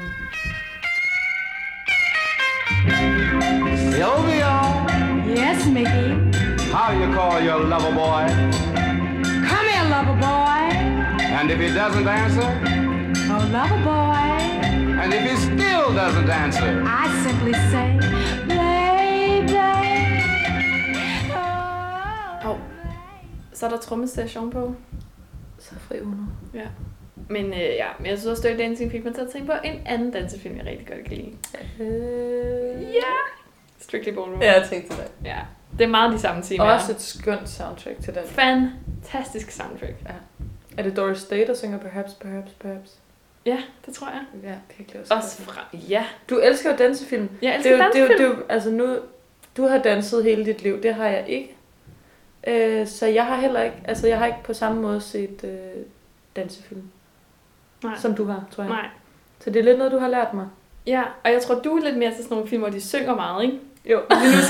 Sylvia, 3.92 4.54
Yes, 5.28 5.66
Mickey. 5.66 6.08
how 6.72 6.92
you 7.00 7.06
call 7.14 7.40
your 7.48 7.58
lover 7.72 7.92
boy? 8.02 8.24
Come 9.50 9.66
here, 9.74 9.86
lover 9.94 10.16
boy. 10.28 10.62
And 11.38 11.50
if 11.50 11.58
he 11.58 11.68
doesn't 11.80 12.08
answer, 12.08 12.48
Oh, 13.30 13.42
lover 13.56 13.80
boy. 13.84 14.85
And 15.06 15.14
if 15.14 15.30
he 15.30 15.36
still 15.36 15.86
doesn't 16.02 16.30
answer, 16.44 16.82
I 17.02 17.04
simply 17.26 17.52
say, 17.52 17.88
baby. 18.48 19.56
Oh, 21.30 22.42
Hov. 22.42 22.58
Så 23.52 23.66
er 23.66 23.70
der 23.70 23.78
trommestation 23.78 24.50
på. 24.50 24.74
Så 25.58 25.74
fri 25.88 26.00
Uno. 26.00 26.16
Ja. 26.54 26.66
Men 27.28 27.46
øh, 27.46 27.58
ja, 27.60 27.86
men 27.98 28.06
jeg 28.06 28.18
synes 28.18 28.26
også, 28.26 28.48
Dirty 28.48 28.62
Dancing 28.62 28.90
fik 28.90 29.04
mig 29.04 29.14
til 29.14 29.20
at 29.22 29.28
tænke 29.32 29.46
på 29.46 29.52
en 29.64 29.80
anden 29.86 30.10
dansefilm, 30.10 30.56
jeg 30.56 30.66
rigtig 30.66 30.86
godt 30.86 31.04
kan 31.04 31.16
lide. 31.16 31.32
Øh... 31.84 32.82
Ja! 32.82 33.12
Strictly 33.78 34.08
Ballroom. 34.12 34.42
Ja, 34.42 34.52
jeg 34.60 34.68
tænkte 34.68 34.96
det. 34.96 35.10
ja. 35.24 35.38
Det 35.78 35.84
er 35.84 35.88
meget 35.88 36.12
de 36.12 36.18
samme 36.18 36.42
temaer. 36.42 36.70
Også 36.72 36.92
et 36.92 37.00
skønt 37.00 37.48
soundtrack 37.48 37.96
til 38.02 38.14
den. 38.14 38.22
Fantastisk 38.26 39.50
soundtrack. 39.50 39.94
Er 40.76 40.82
det 40.82 40.96
Doris 40.96 41.24
Day, 41.24 41.46
der 41.46 41.54
synger 41.54 41.78
Perhaps, 41.78 42.14
Perhaps, 42.14 42.50
Perhaps? 42.60 42.98
Ja, 43.46 43.58
det 43.86 43.94
tror 43.94 44.06
jeg. 44.06 44.42
Ja, 44.50 44.54
virkelig 44.78 45.00
også. 45.00 45.14
Også 45.14 45.42
fra... 45.42 45.60
Ja. 45.72 46.04
Du 46.30 46.38
elsker 46.38 46.70
jo 46.70 46.76
dansefilm. 46.76 47.28
Jeg 47.42 47.60
Det 47.62 47.72
er 47.72 47.76
elsker 47.86 47.86
jo, 47.86 47.92
det 47.92 47.96
er 47.96 48.00
jo, 48.00 48.06
dansefilm. 48.08 48.30
det 48.30 48.36
er 48.36 48.38
jo, 48.38 48.44
altså 48.48 48.70
nu, 48.70 48.96
du 49.56 49.66
har 49.66 49.78
danset 49.78 50.24
hele 50.24 50.44
dit 50.44 50.62
liv, 50.62 50.82
det 50.82 50.94
har 50.94 51.06
jeg 51.06 51.24
ikke. 51.28 51.56
Øh, 52.46 52.86
så 52.86 53.06
jeg 53.06 53.26
har 53.26 53.36
heller 53.36 53.62
ikke, 53.62 53.76
altså 53.84 54.06
jeg 54.06 54.18
har 54.18 54.26
ikke 54.26 54.38
på 54.44 54.54
samme 54.54 54.82
måde 54.82 55.00
set 55.00 55.40
øh, 55.44 55.82
dansefilm, 56.36 56.82
Nej. 57.84 57.92
som 57.98 58.14
du 58.14 58.24
har, 58.24 58.44
tror 58.50 58.64
jeg. 58.64 58.72
Nej. 58.72 58.86
Så 59.40 59.50
det 59.50 59.60
er 59.60 59.64
lidt 59.64 59.78
noget, 59.78 59.92
du 59.92 59.98
har 59.98 60.08
lært 60.08 60.34
mig. 60.34 60.46
Ja, 60.86 61.02
og 61.24 61.32
jeg 61.32 61.42
tror, 61.42 61.54
du 61.54 61.76
er 61.76 61.82
lidt 61.84 61.96
mere 61.96 62.10
til 62.14 62.22
sådan 62.24 62.34
nogle 62.34 62.48
film, 62.48 62.62
hvor 62.62 62.70
de 62.70 62.80
synger 62.88 63.14
meget, 63.14 63.44
ikke? 63.44 63.58
Jo. 63.84 64.00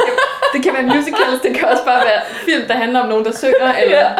Det 0.55 0.63
kan 0.65 0.73
være 0.75 0.83
musicals, 0.83 1.41
det 1.43 1.57
kan 1.57 1.69
også 1.69 1.85
bare 1.85 2.05
være 2.05 2.23
film, 2.27 2.69
der 2.69 2.75
handler 2.75 3.01
om 3.01 3.09
nogen, 3.09 3.25
der 3.25 3.33
synger, 3.33 3.73
eller... 3.83 4.11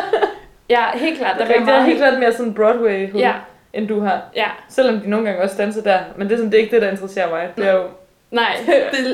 Ja, 0.69 0.85
helt 0.95 1.19
klart. 1.19 1.37
Der 1.39 1.45
er, 1.45 1.49
det 1.49 1.57
er 1.57 1.65
meget... 1.65 1.85
helt 1.85 1.99
klart 1.99 2.19
mere 2.19 2.33
sådan 2.33 2.55
Broadway 2.55 3.15
Ja, 3.15 3.35
end 3.77 3.89
du 3.89 4.01
har. 4.01 4.23
ja. 4.37 4.49
Selvom 4.69 5.01
de 5.01 5.11
nogle 5.11 5.27
gange 5.27 5.43
også 5.43 5.57
danser 5.59 5.83
der. 5.83 6.01
Men 6.17 6.27
det 6.29 6.33
er, 6.35 6.37
sådan, 6.39 6.53
det 6.53 6.59
er 6.59 6.63
ikke 6.63 6.75
det, 6.75 6.83
der 6.83 6.91
interesserer 6.91 7.31
mig. 7.31 7.53
Det 7.57 7.67
er 7.67 7.73
jo... 7.75 7.83
Nej, 8.31 8.57
det, 8.67 8.67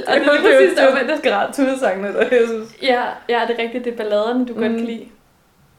og 0.08 0.14
det 0.14 0.26
er 0.26 0.32
lige 0.32 0.32
det, 0.32 0.40
præcis 0.42 0.78
det, 0.78 0.88
det. 0.92 1.00
det, 1.00 1.08
det 1.08 1.18
skal 1.18 1.32
ret 1.32 1.54
tudesangene, 1.54 2.08
der 2.08 2.20
jeg 2.20 2.42
synes. 2.48 2.76
Ja, 2.82 3.04
ja, 3.28 3.40
det 3.48 3.58
er 3.58 3.62
rigtigt. 3.62 3.84
Det 3.84 3.92
er 3.92 3.96
balladerne, 3.96 4.46
du 4.46 4.52
mm. 4.54 4.60
godt 4.60 4.72
kan 4.72 4.84
lide. 4.84 5.08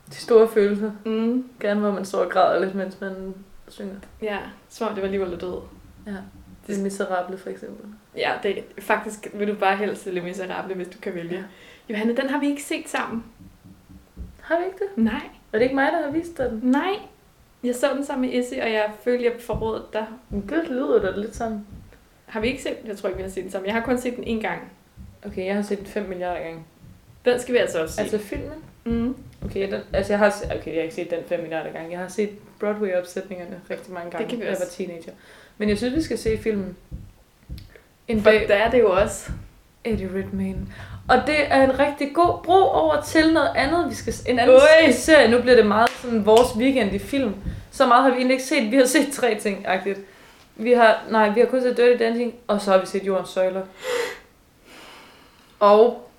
De 0.10 0.15
store 0.15 0.48
følelser. 0.48 0.91
Mm. 1.06 1.50
Gerne 1.60 1.80
hvor 1.80 1.91
man 1.91 2.06
står 2.06 2.19
og 2.19 2.30
græder 2.30 2.60
lidt, 2.65 2.76
mens 2.76 3.02
man 3.02 3.34
synger. 3.67 3.96
Ja, 4.22 4.38
som 4.69 4.88
om 4.88 4.93
det 4.93 5.02
var 5.02 5.08
alligevel 5.08 5.41
død. 5.41 5.62
Ja. 6.08 6.12
Det 6.67 6.78
er 6.80 6.84
miserable 6.84 7.38
for 7.38 7.50
eksempel. 7.50 7.86
Ja, 8.17 8.32
det 8.43 8.63
faktisk 8.80 9.28
vil 9.34 9.48
du 9.48 9.54
bare 9.54 9.76
helst 9.78 10.06
Le 10.06 10.22
Miserable, 10.22 10.76
hvis 10.76 10.88
du 10.88 10.98
kan 11.02 11.15
vælge. 11.15 11.36
Ja. 11.36 11.43
Johanne, 11.89 12.15
den 12.15 12.30
har 12.30 12.39
vi 12.39 12.48
ikke 12.50 12.63
set 12.63 12.89
sammen. 12.89 13.24
Har 14.41 14.58
vi 14.60 14.65
ikke 14.65 14.78
det? 14.78 15.04
Nej, 15.04 15.22
Er 15.54 15.58
det 15.58 15.62
ikke 15.62 15.76
mig, 15.76 15.89
der 15.91 16.06
har 16.06 16.12
vist 16.12 16.38
dig 16.38 16.50
den? 16.50 16.60
nej. 16.63 16.93
Jeg 17.63 17.76
så 17.76 17.93
den 17.95 18.06
sammen 18.06 18.30
med 18.30 18.39
Issy, 18.39 18.54
og 18.54 18.71
jeg 18.71 18.91
følte, 19.04 19.26
jeg 19.26 19.34
forrådede 19.39 19.86
dig. 19.93 20.06
Men 20.30 20.41
det 20.49 20.69
lyder 20.69 21.02
da 21.02 21.19
lidt 21.19 21.36
sådan. 21.36 21.65
Har 22.26 22.39
vi 22.39 22.47
ikke 22.47 22.63
set 22.63 22.82
den? 22.82 22.88
Jeg 22.88 22.97
tror 22.97 23.10
ikke, 23.10 23.17
vi 23.17 23.23
har 23.23 23.30
set 23.30 23.43
den 23.43 23.52
sammen. 23.52 23.65
Jeg 23.67 23.76
har 23.76 23.82
kun 23.82 23.97
set 23.97 24.15
den 24.15 24.23
en 24.23 24.39
gang. 24.41 24.62
Okay, 25.26 25.45
jeg 25.45 25.56
har 25.56 25.62
set 25.62 25.78
den 25.78 25.88
5 25.88 26.06
milliarder 26.10 26.43
gange. 26.43 26.60
Den 27.26 27.39
skal 27.39 27.54
vi 27.54 27.60
altså 27.60 27.82
også 27.82 27.95
se. 27.95 28.02
Altså 28.02 28.17
filmen? 28.17 28.52
mm. 28.84 29.15
Okay, 29.45 29.71
den, 29.71 29.82
altså 29.93 30.13
jeg 30.13 30.19
har, 30.19 30.36
okay, 30.45 30.67
jeg 30.67 30.76
har 30.76 30.82
ikke 30.82 30.95
set 30.95 31.10
den 31.12 31.19
5 31.28 31.39
milliarder 31.39 31.71
gange. 31.71 31.91
Jeg 31.91 31.99
har 31.99 32.08
set 32.08 32.30
Broadway-opsætningerne 32.60 33.62
rigtig 33.69 33.93
mange 33.93 34.12
gange, 34.12 34.30
kan 34.30 34.38
vi 34.38 34.43
da 34.43 34.47
jeg 34.49 34.58
også. 34.58 34.65
var 34.65 34.86
teenager. 34.86 35.12
Men 35.58 35.69
jeg 35.69 35.78
synes, 35.78 35.95
vi 35.95 36.02
skal 36.02 36.17
se 36.17 36.38
filmen. 36.38 36.78
En 38.08 38.21
For 38.21 38.30
dag 38.30 38.47
der 38.47 38.56
er 38.56 38.71
det 38.71 38.80
jo 38.80 38.91
også. 38.91 39.32
Eddie 39.84 40.10
Redmayne. 40.15 40.67
Og 41.10 41.18
det 41.28 41.36
er 41.54 41.63
en 41.63 41.80
rigtig 41.80 42.12
god 42.16 42.44
bro 42.44 42.70
over 42.70 43.02
til 43.02 43.34
noget 43.34 43.50
andet. 43.56 43.89
Vi 43.89 43.96
skal 43.96 44.13
en 44.28 44.39
anden 44.39 44.56
Ui. 44.56 44.94
serie. 44.94 45.32
Nu 45.32 45.42
bliver 45.42 45.56
det 45.56 45.66
meget 45.66 45.89
sådan 45.89 46.26
vores 46.26 46.56
weekend 46.58 46.94
i 46.96 47.00
film. 47.00 47.36
Så 47.72 47.86
meget 47.86 48.04
har 48.04 48.10
vi 48.10 48.16
egentlig 48.16 48.34
ikke 48.34 48.46
set. 48.46 48.72
Vi 48.72 48.78
har 48.78 48.86
set 48.86 49.13
tre 49.13 49.39
ting, 49.42 49.68
agtigt. 49.68 50.00
Vi 50.56 50.72
har, 50.72 51.04
nej, 51.10 51.30
vi 51.30 51.39
har 51.39 51.48
kun 51.48 51.62
set 51.62 51.78
Dirty 51.78 52.04
Dancing, 52.04 52.34
og 52.48 52.62
så 52.62 52.72
har 52.72 52.78
vi 52.78 52.86
set 52.86 53.04
Jordens 53.04 53.30
Søjler. 53.30 53.62
Og 55.60 56.10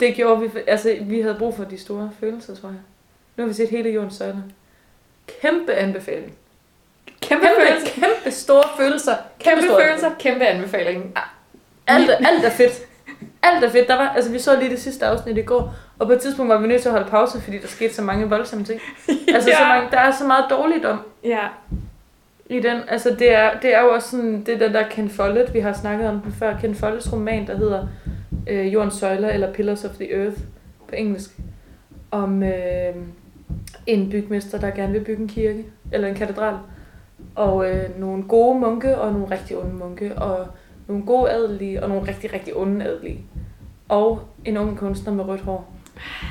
det 0.00 0.14
gjorde 0.14 0.40
vi, 0.40 0.48
altså 0.66 0.96
vi 1.00 1.20
havde 1.20 1.34
brug 1.34 1.56
for 1.56 1.64
de 1.64 1.78
store 1.78 2.10
følelser, 2.20 2.56
tror 2.56 2.68
jeg. 2.68 2.78
Nu 3.36 3.42
har 3.44 3.48
vi 3.48 3.54
set 3.54 3.68
hele 3.68 3.90
Jordens 3.90 4.14
Søjler. 4.14 4.36
Kæmpe 5.42 5.74
anbefaling. 5.74 6.34
Kæmpe, 7.20 7.46
Kæmpe, 7.46 7.60
følelser. 7.68 7.94
kæmpe 7.94 8.30
store 8.30 8.64
følelser. 8.76 9.16
Kæmpe 9.38 9.62
store 9.62 9.82
følelser, 9.84 10.10
kæmpe 10.18 10.46
anbefaling. 10.46 11.14
Alt, 11.86 12.10
alt 12.10 12.44
er 12.44 12.50
fedt. 12.50 12.89
Alt 13.42 13.64
er 13.64 13.70
fedt. 13.70 13.88
Der 13.88 13.96
var, 13.96 14.08
altså, 14.08 14.32
vi 14.32 14.38
så 14.38 14.58
lige 14.58 14.70
det 14.70 14.78
sidste 14.80 15.06
afsnit 15.06 15.38
i 15.38 15.42
går, 15.42 15.74
og 15.98 16.06
på 16.06 16.12
et 16.12 16.20
tidspunkt 16.20 16.50
var 16.52 16.58
vi 16.60 16.66
nødt 16.68 16.82
til 16.82 16.88
at 16.88 16.92
holde 16.92 17.10
pause, 17.10 17.40
fordi 17.40 17.58
der 17.58 17.66
skete 17.66 17.94
så 17.94 18.02
mange 18.02 18.28
voldsomme 18.28 18.64
ting. 18.64 18.80
Altså, 19.34 19.50
så 19.50 19.62
Ja. 19.62 19.68
mange, 19.68 19.88
der 19.90 19.98
er 19.98 20.10
så 20.10 20.26
meget 20.26 20.44
dårligt 20.50 20.84
om 20.84 20.98
Ja, 21.24 21.38
i 22.46 22.60
den. 22.60 22.80
Altså, 22.88 23.16
det 23.18 23.34
er, 23.34 23.50
det 23.62 23.74
er 23.74 23.80
jo 23.82 23.88
også 23.88 24.10
sådan, 24.10 24.44
det 24.46 24.54
er 24.54 24.58
den 24.58 24.74
der 24.74 24.88
Ken 24.88 25.10
Follett, 25.10 25.54
vi 25.54 25.60
har 25.60 25.72
snakket 25.72 26.08
om 26.08 26.20
den 26.20 26.32
før, 26.32 26.56
Ken 26.60 26.74
Folletts 26.74 27.12
roman, 27.12 27.46
der 27.46 27.56
hedder 27.56 27.86
øh, 28.48 28.72
Jordens 28.74 28.94
Søjler, 28.94 29.28
eller 29.28 29.52
Pillars 29.52 29.84
of 29.84 29.90
the 29.94 30.14
Earth 30.22 30.36
på 30.88 30.94
engelsk, 30.94 31.30
om 32.10 32.42
øh, 32.42 32.94
en 33.86 34.10
bygmester, 34.10 34.58
der 34.60 34.70
gerne 34.70 34.92
vil 34.92 35.00
bygge 35.04 35.22
en 35.22 35.28
kirke, 35.28 35.64
eller 35.92 36.08
en 36.08 36.14
katedral, 36.14 36.54
og 37.34 37.70
øh, 37.70 38.00
nogle 38.00 38.22
gode 38.22 38.58
munke, 38.60 38.98
og 38.98 39.12
nogle 39.12 39.30
rigtig 39.30 39.56
onde 39.58 39.74
munke, 39.74 40.14
og 40.16 40.46
nogle 40.90 41.06
gode 41.06 41.30
adelige, 41.30 41.82
og 41.82 41.88
nogle 41.88 42.08
rigtig, 42.08 42.32
rigtig 42.32 42.56
onde 42.56 42.84
adelige. 42.84 43.24
Og 43.88 44.22
en 44.44 44.56
ung 44.56 44.78
kunstner 44.78 45.12
med 45.12 45.24
rødt 45.24 45.40
hår, 45.40 45.72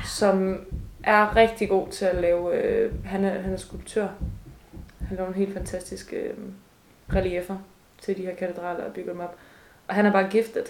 som 0.04 0.66
er 1.04 1.36
rigtig 1.36 1.68
god 1.68 1.88
til 1.88 2.04
at 2.04 2.20
lave, 2.20 2.54
øh, 2.64 2.92
han, 3.04 3.24
er, 3.24 3.40
han 3.40 3.52
er 3.52 3.56
skulptør, 3.56 4.08
han 5.00 5.16
laver 5.16 5.30
nogle 5.30 5.36
helt 5.46 5.52
fantastiske 5.54 6.16
øh, 6.16 6.34
reliefer 7.14 7.56
til 8.02 8.16
de 8.16 8.22
her 8.22 8.34
katedraler 8.34 8.84
og 8.84 8.92
bygger 8.92 9.12
dem 9.12 9.20
op. 9.20 9.36
Og 9.88 9.94
han 9.94 10.06
er 10.06 10.12
bare 10.12 10.28
gifted. 10.30 10.64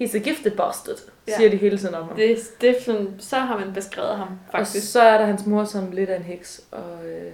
He's 0.00 0.16
a 0.16 0.18
gifted 0.18 0.56
bastard, 0.56 0.96
Ja. 1.28 1.36
siger 1.36 1.50
de 1.50 1.56
hele 1.56 1.78
tiden 1.78 1.94
om 1.94 2.04
ham. 2.08 2.16
det, 2.16 2.38
det 2.60 2.70
er 2.70 2.82
sådan, 2.82 3.14
så 3.18 3.36
har 3.38 3.58
man 3.58 3.72
beskrevet 3.74 4.16
ham, 4.16 4.28
Og 4.28 4.52
faktisk. 4.52 4.92
så 4.92 5.00
er 5.02 5.18
der 5.18 5.26
hans 5.26 5.46
mor 5.46 5.64
som 5.64 5.90
lidt 5.90 6.10
af 6.10 6.16
en 6.16 6.22
heks, 6.22 6.62
og 6.70 7.06
øh, 7.08 7.32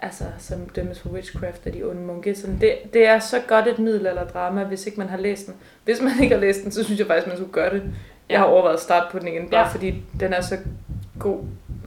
altså, 0.00 0.24
som 0.38 0.68
dømmes 0.68 1.00
for 1.00 1.08
witchcraft 1.08 1.66
af 1.66 1.72
de 1.72 1.82
onde 1.82 2.00
munke. 2.00 2.34
Så 2.34 2.46
det, 2.60 2.74
det 2.92 3.06
er 3.06 3.18
så 3.18 3.40
godt 3.48 3.66
et 3.66 3.78
middelalderdrama, 3.78 4.64
hvis 4.64 4.86
ikke 4.86 4.98
man 4.98 5.08
har 5.08 5.16
læst 5.18 5.46
den. 5.46 5.54
Hvis 5.84 6.00
man 6.00 6.12
ikke 6.22 6.34
har 6.34 6.40
læst 6.40 6.64
den, 6.64 6.72
så 6.72 6.84
synes 6.84 6.98
jeg 6.98 7.06
faktisk, 7.06 7.26
man 7.26 7.36
skulle 7.36 7.52
gøre 7.52 7.74
det. 7.74 7.82
Jeg 8.28 8.38
har 8.38 8.46
overvejet 8.46 8.74
at 8.74 8.80
starte 8.82 9.06
på 9.12 9.18
den 9.18 9.28
igen, 9.28 9.50
bare 9.50 9.60
Ja. 9.60 9.66
ja. 9.66 9.72
fordi 9.72 10.02
den 10.20 10.32
er 10.32 10.40
så 10.40 10.56
god. 11.18 11.38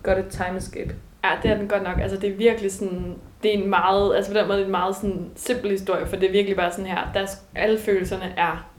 Godt 0.03 0.19
et 0.19 0.27
time 0.29 0.57
escape. 0.57 0.95
Ja, 1.23 1.29
det 1.43 1.51
er 1.51 1.57
den 1.57 1.67
godt 1.67 1.83
nok. 1.83 1.99
Altså, 2.01 2.17
det 2.17 2.29
er 2.29 2.35
virkelig 2.35 2.71
sådan... 2.71 3.15
Det 3.43 3.55
er 3.55 3.63
en 3.63 3.69
meget... 3.69 4.15
Altså, 4.15 4.31
på 4.31 4.37
den 4.37 4.47
måde 4.47 4.59
er 4.61 4.65
en 4.65 4.71
meget 4.71 4.95
sådan 4.95 5.29
simpel 5.35 5.71
historie, 5.71 6.05
for 6.07 6.15
det 6.15 6.27
er 6.27 6.31
virkelig 6.31 6.55
bare 6.57 6.71
sådan 6.71 6.85
her... 6.85 7.11
Der 7.13 7.19
er, 7.19 7.27
alle 7.55 7.79
følelserne 7.79 8.33
er 8.37 8.69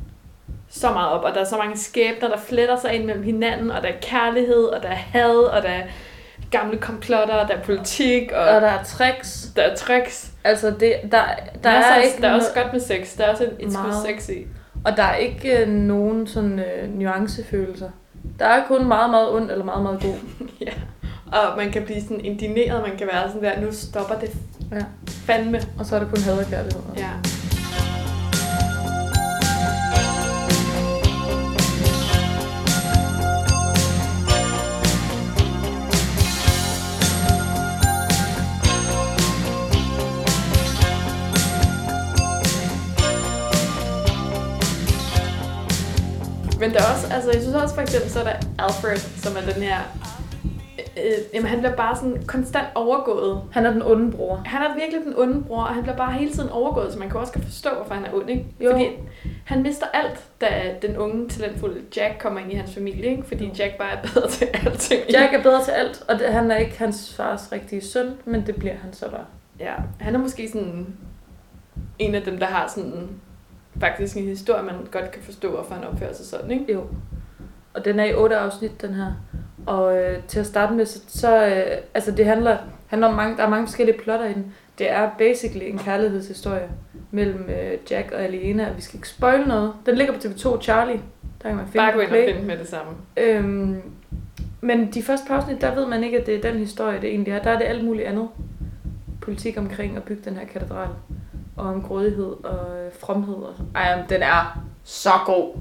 så 0.68 0.92
meget 0.92 1.10
op, 1.10 1.24
og 1.24 1.34
der 1.34 1.40
er 1.40 1.44
så 1.44 1.56
mange 1.56 1.76
skæbner, 1.76 2.28
der 2.28 2.36
fletter 2.38 2.76
sig 2.76 2.94
ind 2.94 3.04
mellem 3.04 3.24
hinanden, 3.24 3.70
og 3.70 3.82
der 3.82 3.88
er 3.88 4.00
kærlighed, 4.02 4.64
og 4.64 4.82
der 4.82 4.88
er 4.88 4.94
had, 4.94 5.36
og 5.36 5.62
der 5.62 5.68
er 5.68 5.82
gamle 6.50 6.78
komplotter, 6.78 7.46
der 7.46 7.54
er 7.54 7.62
politik, 7.62 8.32
og, 8.32 8.40
Og 8.40 8.60
der 8.60 8.68
er 8.68 8.82
tricks. 8.84 9.48
der 9.56 9.62
er 9.62 9.74
tricks. 9.76 10.30
Altså, 10.44 10.66
det, 10.70 10.80
der, 10.80 11.08
der, 11.10 11.18
Der, 11.62 11.70
er, 11.70 11.82
er, 11.82 11.96
ikke 12.02 12.22
der 12.22 12.28
er 12.28 12.34
også 12.34 12.50
godt 12.54 12.72
med 12.72 12.80
sex. 12.80 13.16
Der 13.16 13.24
er 13.24 13.30
også 13.30 13.44
et, 13.58 13.72
skud 13.72 13.92
sex 14.06 14.28
i. 14.28 14.46
Og 14.84 14.96
der 14.96 15.02
er 15.02 15.16
ikke 15.16 15.58
øh, 15.58 15.68
nogen 15.68 16.26
sådan 16.26 16.58
øh, 16.58 16.98
nuancefølelser. 16.98 17.90
Der 18.38 18.46
er 18.46 18.66
kun 18.66 18.88
meget, 18.88 19.10
meget 19.10 19.30
ond 19.34 19.50
eller 19.50 19.64
meget, 19.64 19.82
meget 19.82 20.00
god. 20.02 20.14
ja. 20.66 20.72
Og 21.32 21.56
man 21.56 21.70
kan 21.72 21.82
blive 21.84 22.02
sådan 22.02 22.20
indineret, 22.24 22.82
man 22.88 22.96
kan 22.98 23.06
være 23.12 23.28
sådan 23.28 23.42
der, 23.42 23.60
nu 23.60 23.72
stopper 23.72 24.14
det 24.14 24.30
Ja. 24.72 24.84
fandme. 25.08 25.60
Og 25.78 25.86
så 25.86 25.94
er 25.96 25.98
der 26.00 26.06
kun 26.08 26.18
had 26.22 26.38
og 26.38 26.44
kærlighed. 26.50 26.82
Ja. 26.96 27.10
Men 46.61 46.70
der 46.70 46.79
er 46.79 46.92
også, 46.94 47.14
altså 47.14 47.31
jeg 47.33 47.42
synes 47.42 47.57
også 47.57 47.75
for 47.75 47.83
eksempel, 47.83 48.11
så 48.11 48.20
er 48.20 48.25
der 48.25 48.33
Alfred, 48.59 48.96
som 48.96 49.37
er 49.37 49.53
den 49.53 49.62
her, 49.62 49.79
øh, 50.79 51.05
øh, 51.05 51.12
jamen 51.35 51.49
han 51.49 51.59
bliver 51.59 51.77
bare 51.77 51.96
sådan 51.96 52.23
konstant 52.27 52.66
overgået 52.75 53.42
Han 53.53 53.66
er 53.66 53.70
den 53.73 53.83
onde 53.83 54.12
bror. 54.16 54.42
han 54.46 54.62
er 54.62 54.75
virkelig 54.75 55.05
den 55.05 55.14
onde 55.16 55.42
bror, 55.42 55.62
og 55.62 55.75
han 55.75 55.83
bliver 55.83 55.96
bare 55.96 56.12
hele 56.12 56.33
tiden 56.33 56.49
overgået, 56.51 56.92
så 56.92 56.99
man 56.99 57.11
kan 57.11 57.20
også 57.20 57.33
godt 57.33 57.44
forstå, 57.44 57.70
hvorfor 57.77 57.94
han 57.94 58.05
er 58.05 58.12
ond, 58.14 58.31
ikke? 58.31 58.46
Jo. 58.61 58.70
Fordi 58.70 58.88
han 59.44 59.62
mister 59.62 59.87
alt, 59.94 60.25
da 60.40 60.49
den 60.83 60.96
unge, 60.96 61.29
talentfulde 61.29 61.81
Jack 61.96 62.18
kommer 62.18 62.40
ind 62.40 62.53
i 62.53 62.55
hans 62.55 62.75
familie, 62.75 63.11
ikke? 63.11 63.23
Fordi 63.29 63.44
Jo. 63.44 63.51
Jack 63.59 63.79
bare 63.79 63.92
er 63.92 64.03
bedre 64.03 64.29
til 64.29 64.49
alting. 64.55 65.01
Jack 65.12 65.35
er 65.35 65.42
bedre 65.42 65.64
til 65.64 65.70
alt, 65.70 66.03
og 66.09 66.18
det, 66.18 66.33
han 66.33 66.51
er 66.51 66.57
ikke 66.57 66.79
hans 66.79 67.14
fars 67.16 67.53
rigtige 67.53 67.83
søn, 67.83 68.12
men 68.25 68.46
det 68.46 68.57
bliver 68.57 68.75
han 68.83 68.92
så 68.92 69.11
bare. 69.11 69.25
Ja, 69.61 69.73
han 70.01 70.14
er 70.14 70.18
måske 70.18 70.49
sådan 70.49 70.87
en 71.99 72.14
af 72.14 72.23
dem, 72.23 72.38
der 72.38 72.46
har 72.46 72.68
sådan 72.75 73.09
faktisk 73.80 74.16
en 74.16 74.24
historie, 74.24 74.62
man 74.62 74.74
godt 74.90 75.11
kan 75.11 75.22
forstå, 75.22 75.50
hvorfor 75.50 75.74
han 75.74 75.85
opfører 75.85 76.12
sig 76.12 76.26
sådan, 76.26 76.50
ikke? 76.50 76.72
Jo. 76.72 76.85
Og 77.74 77.85
den 77.85 78.00
er 78.00 78.04
i 78.04 78.14
otte 78.14 78.37
afsnit, 78.37 78.83
den 78.83 78.94
her. 78.94 79.12
Og 79.66 79.98
øh, 79.98 80.22
til 80.28 80.40
at 80.40 80.46
starte 80.46 80.74
med, 80.74 80.87
så, 80.87 81.00
så 81.09 81.46
øh, 81.46 81.76
altså 81.94 82.11
det 82.11 82.26
handler, 82.26 82.59
handler 82.87 83.09
om 83.09 83.14
mange, 83.14 83.37
der 83.37 83.42
er 83.42 83.48
mange 83.48 83.66
forskellige 83.66 83.98
plotter 83.98 84.26
i 84.26 84.33
den. 84.33 84.54
Det 84.78 84.90
er 84.90 85.11
basically 85.18 85.64
en 85.64 85.78
kærlighedshistorie 85.78 86.68
mellem 87.11 87.48
øh, 87.48 87.78
Jack 87.90 88.12
og 88.12 88.22
Alena. 88.22 88.72
Vi 88.76 88.83
skal 88.83 88.96
ikke 88.96 89.09
spoil 89.09 89.48
noget. 89.48 89.72
Den 89.87 89.94
ligger 89.94 90.12
på 90.12 90.18
TV2 90.18 90.62
Charlie. 90.62 91.00
Der 91.42 91.48
kan 91.48 91.56
man 91.56 91.66
finde 91.66 91.78
Bare 91.78 91.92
gå 91.92 92.00
ind 92.00 92.11
og 92.11 92.35
finde 92.35 92.46
med 92.46 92.59
det 92.59 92.68
samme. 92.68 92.92
Øhm, 93.16 93.83
men 94.61 94.92
de 94.92 95.02
første 95.02 95.26
par 95.28 95.37
afsnit, 95.37 95.61
der 95.61 95.74
ved 95.74 95.87
man 95.87 96.04
ikke, 96.04 96.20
at 96.20 96.26
det 96.26 96.35
er 96.35 96.50
den 96.50 96.59
historie, 96.59 97.00
det 97.00 97.09
egentlig 97.09 97.33
er. 97.33 97.42
Der 97.42 97.50
er 97.50 97.59
det 97.59 97.64
alt 97.64 97.85
muligt 97.85 98.09
andet. 98.09 98.28
Politik 99.20 99.59
omkring 99.59 99.96
at 99.96 100.02
bygge 100.02 100.22
den 100.24 100.37
her 100.37 100.46
katedral. 100.46 100.88
Og 101.61 101.68
om 101.68 101.83
grådighed 101.83 102.44
og 102.44 102.92
fromhed. 103.01 103.35
Og 103.35 103.55
sådan. 103.57 103.70
Ej, 103.75 104.07
den 104.09 104.23
er 104.23 104.64
så 104.85 105.11
god. 105.27 105.55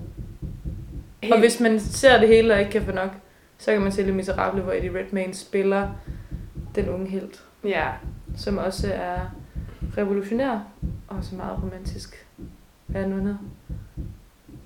Helt, 1.23 1.33
Og 1.33 1.39
hvis 1.39 1.59
man 1.59 1.79
ser 1.79 2.19
det 2.19 2.27
hele 2.27 2.53
og 2.53 2.59
ikke 2.59 2.71
kan 2.71 2.81
få 2.85 2.91
nok, 2.91 3.09
så 3.57 3.71
kan 3.71 3.81
man 3.81 3.91
se 3.91 4.01
Le 4.03 4.11
Miserable, 4.11 4.61
hvor 4.61 4.71
Eddie 4.73 4.99
Redmayne 4.99 5.33
spiller 5.33 5.89
den 6.75 6.89
unge 6.89 7.07
helt, 7.07 7.43
Ja, 7.63 7.87
som 8.37 8.57
også 8.57 8.93
er 8.93 9.19
revolutionær 9.97 10.59
og 11.07 11.17
også 11.17 11.35
meget 11.35 11.63
romantisk. 11.63 12.27
Hvad 12.85 13.01
er 13.03 13.07
nu 13.07 13.15
hedder? 13.15 13.37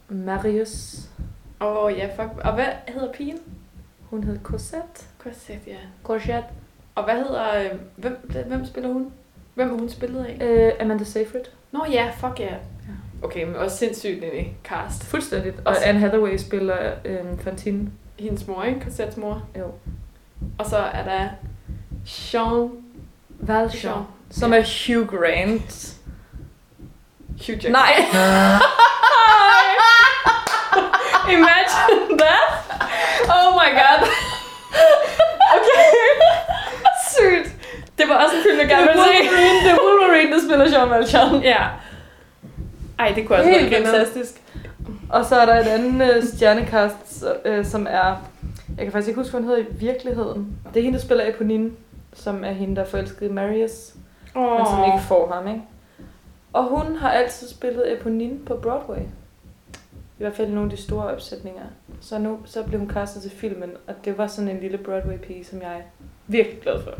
Marius. 0.09 0.95
Åh, 1.61 1.83
oh, 1.83 1.93
ja, 1.97 2.05
fuck. 2.05 2.37
Og 2.45 2.53
hvad 2.53 2.67
hedder 2.87 3.11
pigen? 3.13 3.37
Hun 4.09 4.23
hed 4.23 4.39
Cosette. 4.43 5.05
Cosette, 5.19 5.61
ja. 5.67 5.77
Courgette. 6.03 6.49
Og 6.95 7.03
hvad 7.03 7.15
hedder... 7.15 7.59
øh, 7.59 7.79
Hvem, 7.95 8.29
hvem 8.47 8.65
spiller 8.65 8.93
hun? 8.93 9.11
Hvem 9.55 9.69
er 9.69 9.73
hun 9.79 9.89
spillet 9.89 10.25
af? 10.25 10.37
Øh, 10.47 10.71
Amanda 10.79 11.03
Seyfried. 11.03 11.43
Nå 11.71 11.85
ja, 11.91 12.11
fuck 12.17 12.39
ja. 12.39 12.53
Okay, 13.23 13.43
men 13.43 13.55
også 13.55 13.77
sindssygt 13.77 14.23
en 14.23 14.57
cast. 14.63 15.03
Fuldstændigt. 15.05 15.55
Og 15.57 15.61
Og 15.65 15.75
så- 15.75 15.81
Anne 15.83 15.99
Hathaway 15.99 16.37
spiller 16.37 16.77
øh, 17.05 17.19
Fantine. 17.43 17.91
Hendes 18.19 18.47
mor, 18.47 18.63
ikke? 18.63 18.81
Cosettes 18.83 19.17
mor. 19.17 19.41
Jo. 19.59 19.65
Og 20.59 20.65
så 20.65 20.77
er 20.77 21.03
der 21.03 21.27
Sean 22.05 22.69
Valjean. 23.29 24.03
Som 24.29 24.53
Ja. 24.53 24.59
er 24.59 24.63
Hugh 24.87 25.07
Grant. 25.07 25.93
Hugh 27.29 27.49
Jackman. 27.63 27.71
Nej! 27.71 27.93
Imagine 31.35 32.17
that! 32.17 32.49
Oh 33.29 33.49
my 33.61 33.69
god. 33.81 33.99
Okay. 35.55 35.93
Sygt. 37.13 37.49
Det 37.97 38.05
var 38.09 38.15
også 38.23 38.35
en 38.37 38.43
film, 38.43 38.59
jeg 38.77 38.87
ville 38.87 39.03
se. 39.03 39.13
Wolverine, 39.29 39.59
det 39.63 39.71
er 39.71 39.77
Wolverine, 39.87 40.31
der 40.31 40.39
spiller 40.47 40.79
Jean 40.79 40.89
Valjean. 40.89 41.43
Ja. 41.43 41.67
Ej, 42.99 43.11
det 43.15 43.27
kunne 43.27 43.37
også 43.37 43.49
være 43.49 43.83
fantastisk. 43.85 44.41
Og 45.09 45.25
så 45.25 45.35
er 45.35 45.45
der 45.45 45.59
et 45.59 45.67
andet 45.67 46.15
øh, 46.15 46.23
stjernekast, 46.23 47.25
øh, 47.45 47.65
som 47.65 47.87
er... 47.89 48.15
Jeg 48.77 48.85
kan 48.85 48.91
faktisk 48.91 49.07
ikke 49.07 49.19
huske, 49.21 49.31
hvad 49.31 49.41
hun 49.41 49.49
hedder 49.49 49.63
i 49.63 49.73
virkeligheden. 49.73 50.57
Det 50.73 50.79
er 50.79 50.83
hende, 50.83 50.97
der 50.97 51.03
spiller 51.03 51.29
Eponine, 51.29 51.71
som 52.13 52.43
er 52.43 52.51
hende, 52.51 52.75
der 52.75 52.81
er 52.81 52.85
forelsket 52.85 53.29
i 53.29 53.31
Marius, 53.31 53.93
oh. 54.35 54.57
men 54.57 54.65
som 54.65 54.83
ikke 54.85 55.07
får 55.07 55.33
ham, 55.33 55.47
ikke? 55.47 55.61
Og 56.53 56.63
hun 56.63 56.95
har 56.95 57.09
altid 57.09 57.47
spillet 57.47 57.93
Eponine 57.93 58.39
på 58.45 58.55
Broadway. 58.55 59.01
I 60.19 60.23
hvert 60.23 60.35
fald 60.35 60.49
nogle 60.49 60.71
af 60.71 60.77
de 60.77 60.83
store 60.83 61.07
opsætninger. 61.07 61.61
Så 62.01 62.17
nu 62.17 62.39
så 62.45 62.63
blev 62.63 62.79
hun 62.79 62.89
castet 62.89 63.21
til 63.21 63.31
filmen, 63.31 63.71
og 63.87 63.93
det 64.05 64.17
var 64.17 64.27
sådan 64.27 64.49
en 64.49 64.59
lille 64.59 64.77
Broadway-pige, 64.77 65.45
som 65.45 65.61
jeg 65.61 65.71
er 65.71 65.81
virkelig 66.27 66.61
glad 66.61 66.83
for. 66.83 66.91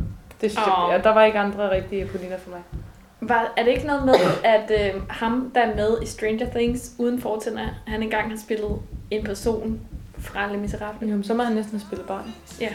Det 0.44 0.52
synes 0.52 0.68
Åh. 0.68 0.74
jeg, 0.90 0.98
ja, 0.98 1.10
der 1.10 1.14
var 1.14 1.24
ikke 1.24 1.40
andre 1.40 1.72
rigtige 1.72 2.02
Eponiner 2.04 2.38
for 2.38 2.50
mig. 2.50 2.62
Var, 3.22 3.54
er 3.58 3.64
det 3.64 3.72
ikke 3.72 3.88
noget 3.88 4.06
med, 4.06 4.14
at 4.44 4.96
øh, 4.96 5.02
ham, 5.10 5.52
der 5.56 5.62
er 5.62 5.76
med 5.76 6.02
i 6.02 6.06
Stranger 6.06 6.50
Things 6.50 6.92
uden 6.98 7.22
fortænder, 7.22 7.68
han 7.88 8.04
engang 8.04 8.30
har 8.30 8.38
spillet 8.38 8.80
en 9.12 9.24
person 9.24 9.80
fra 10.18 10.52
Le 10.52 10.58
Miserable? 10.58 11.08
Jo, 11.08 11.16
men 11.16 11.24
så 11.24 11.34
må 11.34 11.44
han 11.44 11.54
næsten 11.54 11.80
have 11.80 11.88
spillet 11.88 12.08
barn. 12.08 12.36
Ja. 12.62 12.70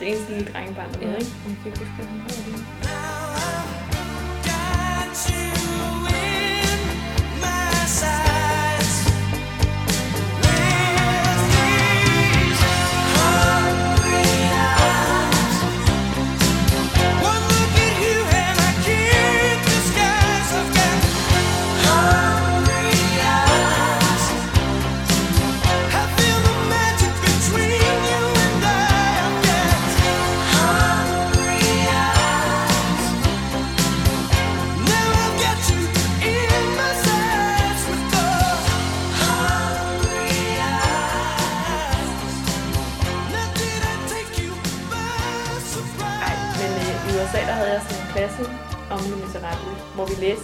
Det 0.00 0.08
eneste 0.08 0.32
lille 0.32 0.52
drengebarn, 0.52 0.92
der 0.92 1.00
er 1.00 1.06
med, 1.06 1.18
ikke? 1.18 1.32
Jeg 1.46 1.56
kan 1.62 1.66
ikke 1.72 1.78
huske, 1.78 2.95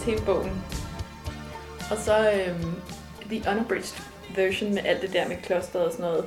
læste 0.06 0.10
hele 0.10 0.26
bogen. 0.26 0.62
Og 1.90 1.96
så 1.98 2.12
øhm, 2.30 2.72
The 3.30 3.50
Unabridged 3.50 4.02
version 4.36 4.74
med 4.74 4.82
alt 4.84 5.02
det 5.02 5.12
der 5.12 5.28
med 5.28 5.36
klosteret 5.42 5.84
og 5.86 5.92
sådan 5.92 6.06
noget. 6.06 6.24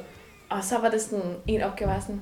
Og 0.49 0.63
så 0.63 0.79
var 0.81 0.89
det 0.89 1.01
sådan, 1.01 1.33
en 1.47 1.61
opgave 1.61 1.89
var 1.91 1.99
sådan, 1.99 2.21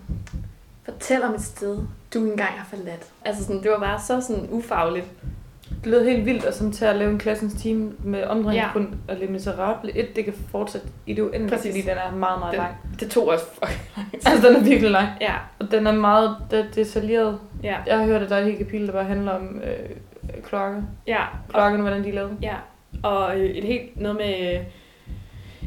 fortæl 0.85 1.23
om 1.23 1.33
et 1.33 1.41
sted, 1.41 1.77
du 2.13 2.19
engang 2.19 2.49
har 2.51 2.67
forladt. 2.69 3.05
Altså 3.25 3.43
sådan, 3.43 3.63
det 3.63 3.71
var 3.71 3.79
bare 3.79 3.99
så 3.99 4.21
sådan 4.21 4.47
ufagligt. 4.51 5.05
Det 5.83 5.91
lød 5.91 6.05
helt 6.05 6.25
vildt, 6.25 6.45
og 6.45 6.53
som 6.53 6.71
til 6.71 6.85
at 6.85 6.95
lave 6.95 7.11
en 7.11 7.17
klassens 7.19 7.61
team 7.61 7.95
med 8.03 8.23
omdrejningspunkt 8.23 8.95
ja. 9.07 9.13
og 9.13 9.19
Le 9.19 9.27
Miserable. 9.27 9.97
Et, 9.97 10.15
det 10.15 10.25
kan 10.25 10.33
fortsætte 10.51 10.87
i 11.07 11.13
det 11.13 11.21
uendelige, 11.21 11.49
Præcis. 11.49 11.71
fordi 11.71 11.81
den 11.81 11.97
er 11.97 12.11
meget, 12.15 12.39
meget 12.39 12.51
Den- 12.53 12.59
lang. 12.61 12.75
Det 12.99 13.11
tog 13.11 13.27
også 13.27 13.45
fucking 13.53 13.79
lang. 13.95 14.07
Altså, 14.13 14.47
den 14.47 14.55
er 14.55 14.59
virkelig 14.63 14.91
lang. 14.91 15.07
Ja, 15.21 15.33
Og 15.59 15.71
den 15.71 15.87
er 15.87 15.91
meget 15.91 16.37
det, 16.51 16.69
detaljeret. 16.75 17.39
ja, 17.63 17.77
Jeg 17.87 17.97
har 17.97 18.05
hørt, 18.05 18.21
at 18.21 18.29
der 18.29 18.35
er 18.35 18.39
et 18.39 18.45
helt 18.45 18.57
kapitel, 18.57 18.87
der 18.87 18.93
bare 18.93 19.03
handler 19.03 19.31
om 19.31 19.61
øh, 19.63 19.89
klokker. 20.43 20.81
ja. 21.07 21.21
Klokkerne, 21.49 21.81
hvordan 21.81 22.03
de 22.03 22.09
er 22.09 22.13
lavet. 22.13 22.37
Ja, 22.41 22.55
og 23.03 23.39
øh, 23.39 23.45
et 23.45 23.63
helt 23.63 24.01
noget 24.01 24.17
med 24.17 24.55
øh, 24.55 24.65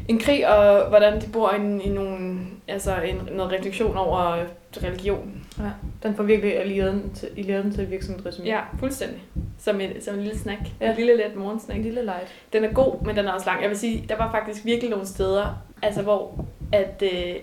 en 0.07 0.19
krig, 0.19 0.47
og 0.47 0.89
hvordan 0.89 1.21
de 1.21 1.27
bor 1.33 1.53
i, 1.53 1.81
i 1.83 1.89
nogle, 1.89 2.39
altså 2.67 2.95
en, 3.01 3.29
noget 3.31 3.51
refleksion 3.51 3.97
over 3.97 4.29
øh, 4.29 4.45
religion. 4.83 5.43
Ja. 5.59 5.69
Den 6.03 6.15
får 6.15 6.23
virkelig 6.23 6.59
alliaden 6.59 7.11
til, 7.15 7.29
alliaden 7.37 7.73
til 7.73 7.81
at 7.81 7.91
virke 7.91 8.05
som 8.05 8.15
et 8.15 8.25
resume. 8.25 8.47
Ja, 8.47 8.59
fuldstændig. 8.79 9.21
Som 9.59 9.81
en, 9.81 10.01
som 10.01 10.15
en 10.15 10.21
lille 10.21 10.37
snack. 10.37 10.61
Ja. 10.81 10.89
En 10.89 10.95
lille 10.95 11.17
let 11.17 11.35
morgensnack. 11.35 11.77
En 11.77 11.83
lille 11.83 12.03
light. 12.03 12.27
Den 12.53 12.63
er 12.63 12.73
god, 12.73 13.05
men 13.05 13.15
den 13.15 13.25
er 13.25 13.31
også 13.31 13.45
lang. 13.45 13.61
Jeg 13.61 13.69
vil 13.69 13.77
sige, 13.77 14.05
der 14.09 14.17
var 14.17 14.31
faktisk 14.31 14.65
virkelig 14.65 14.89
nogle 14.89 15.05
steder, 15.05 15.63
altså 15.81 16.01
hvor 16.01 16.45
at, 16.71 17.03
øh, 17.03 17.35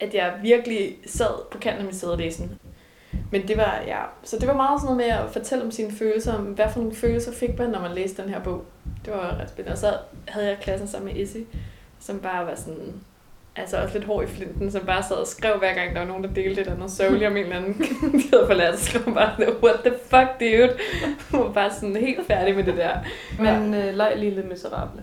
at 0.00 0.14
jeg 0.14 0.34
virkelig 0.42 0.96
sad 1.06 1.50
på 1.52 1.58
kanten 1.58 1.80
af 1.80 1.86
mit 1.86 1.94
sæde 1.94 2.12
og 2.12 2.18
læste 2.18 2.42
den. 2.42 2.58
Men 3.30 3.48
det 3.48 3.56
var, 3.56 3.82
ja, 3.86 3.98
så 4.22 4.38
det 4.38 4.48
var 4.48 4.54
meget 4.54 4.80
sådan 4.80 4.96
noget 4.96 5.08
med 5.08 5.16
at 5.24 5.30
fortælle 5.32 5.64
om 5.64 5.70
sine 5.70 5.92
følelser, 5.92 6.34
om 6.34 6.44
hvad 6.44 6.66
for 6.72 6.80
nogle 6.80 6.94
følelser 6.94 7.32
fik 7.32 7.58
man, 7.58 7.70
når 7.70 7.80
man 7.80 7.92
læste 7.92 8.22
den 8.22 8.30
her 8.30 8.40
bog. 8.40 8.64
Det 9.04 9.12
var 9.12 9.36
ret 9.40 9.48
spændende. 9.48 9.74
Og 9.74 9.78
så 9.78 9.94
havde 10.28 10.48
jeg 10.48 10.58
klassen 10.60 10.88
sammen 10.88 11.14
med 11.14 11.22
Issy, 11.22 11.38
som 12.00 12.18
bare 12.18 12.46
var 12.46 12.54
sådan... 12.54 12.94
Altså 13.56 13.76
også 13.76 13.94
lidt 13.94 14.06
hård 14.06 14.24
i 14.24 14.26
flinten, 14.26 14.70
som 14.70 14.86
bare 14.86 15.02
sad 15.02 15.16
og 15.16 15.26
skrev 15.26 15.58
hver 15.58 15.74
gang, 15.74 15.94
der 15.94 16.00
var 16.00 16.08
nogen, 16.08 16.24
der 16.24 16.32
delte 16.32 16.50
et 16.50 16.58
eller 16.58 16.74
andet 16.74 16.90
sørgeligt 16.90 17.30
om 17.30 17.36
en 17.36 17.42
eller 17.42 17.56
anden, 17.56 17.74
de 18.18 18.22
havde 18.32 18.46
forladt, 18.46 18.78
så 18.78 18.84
skrev 18.84 19.14
bare, 19.14 19.32
what 19.62 19.80
the 19.84 19.94
fuck, 20.04 20.40
dude? 20.40 20.76
Hun 21.30 21.40
var 21.40 21.52
bare 21.52 21.74
sådan 21.74 21.96
helt 21.96 22.26
færdig 22.26 22.56
med 22.56 22.64
det 22.64 22.76
der. 22.76 22.98
Men 23.38 23.74
øh, 23.74 23.94
leg 23.94 24.12
Lille 24.16 24.42
Miserable. 24.42 25.02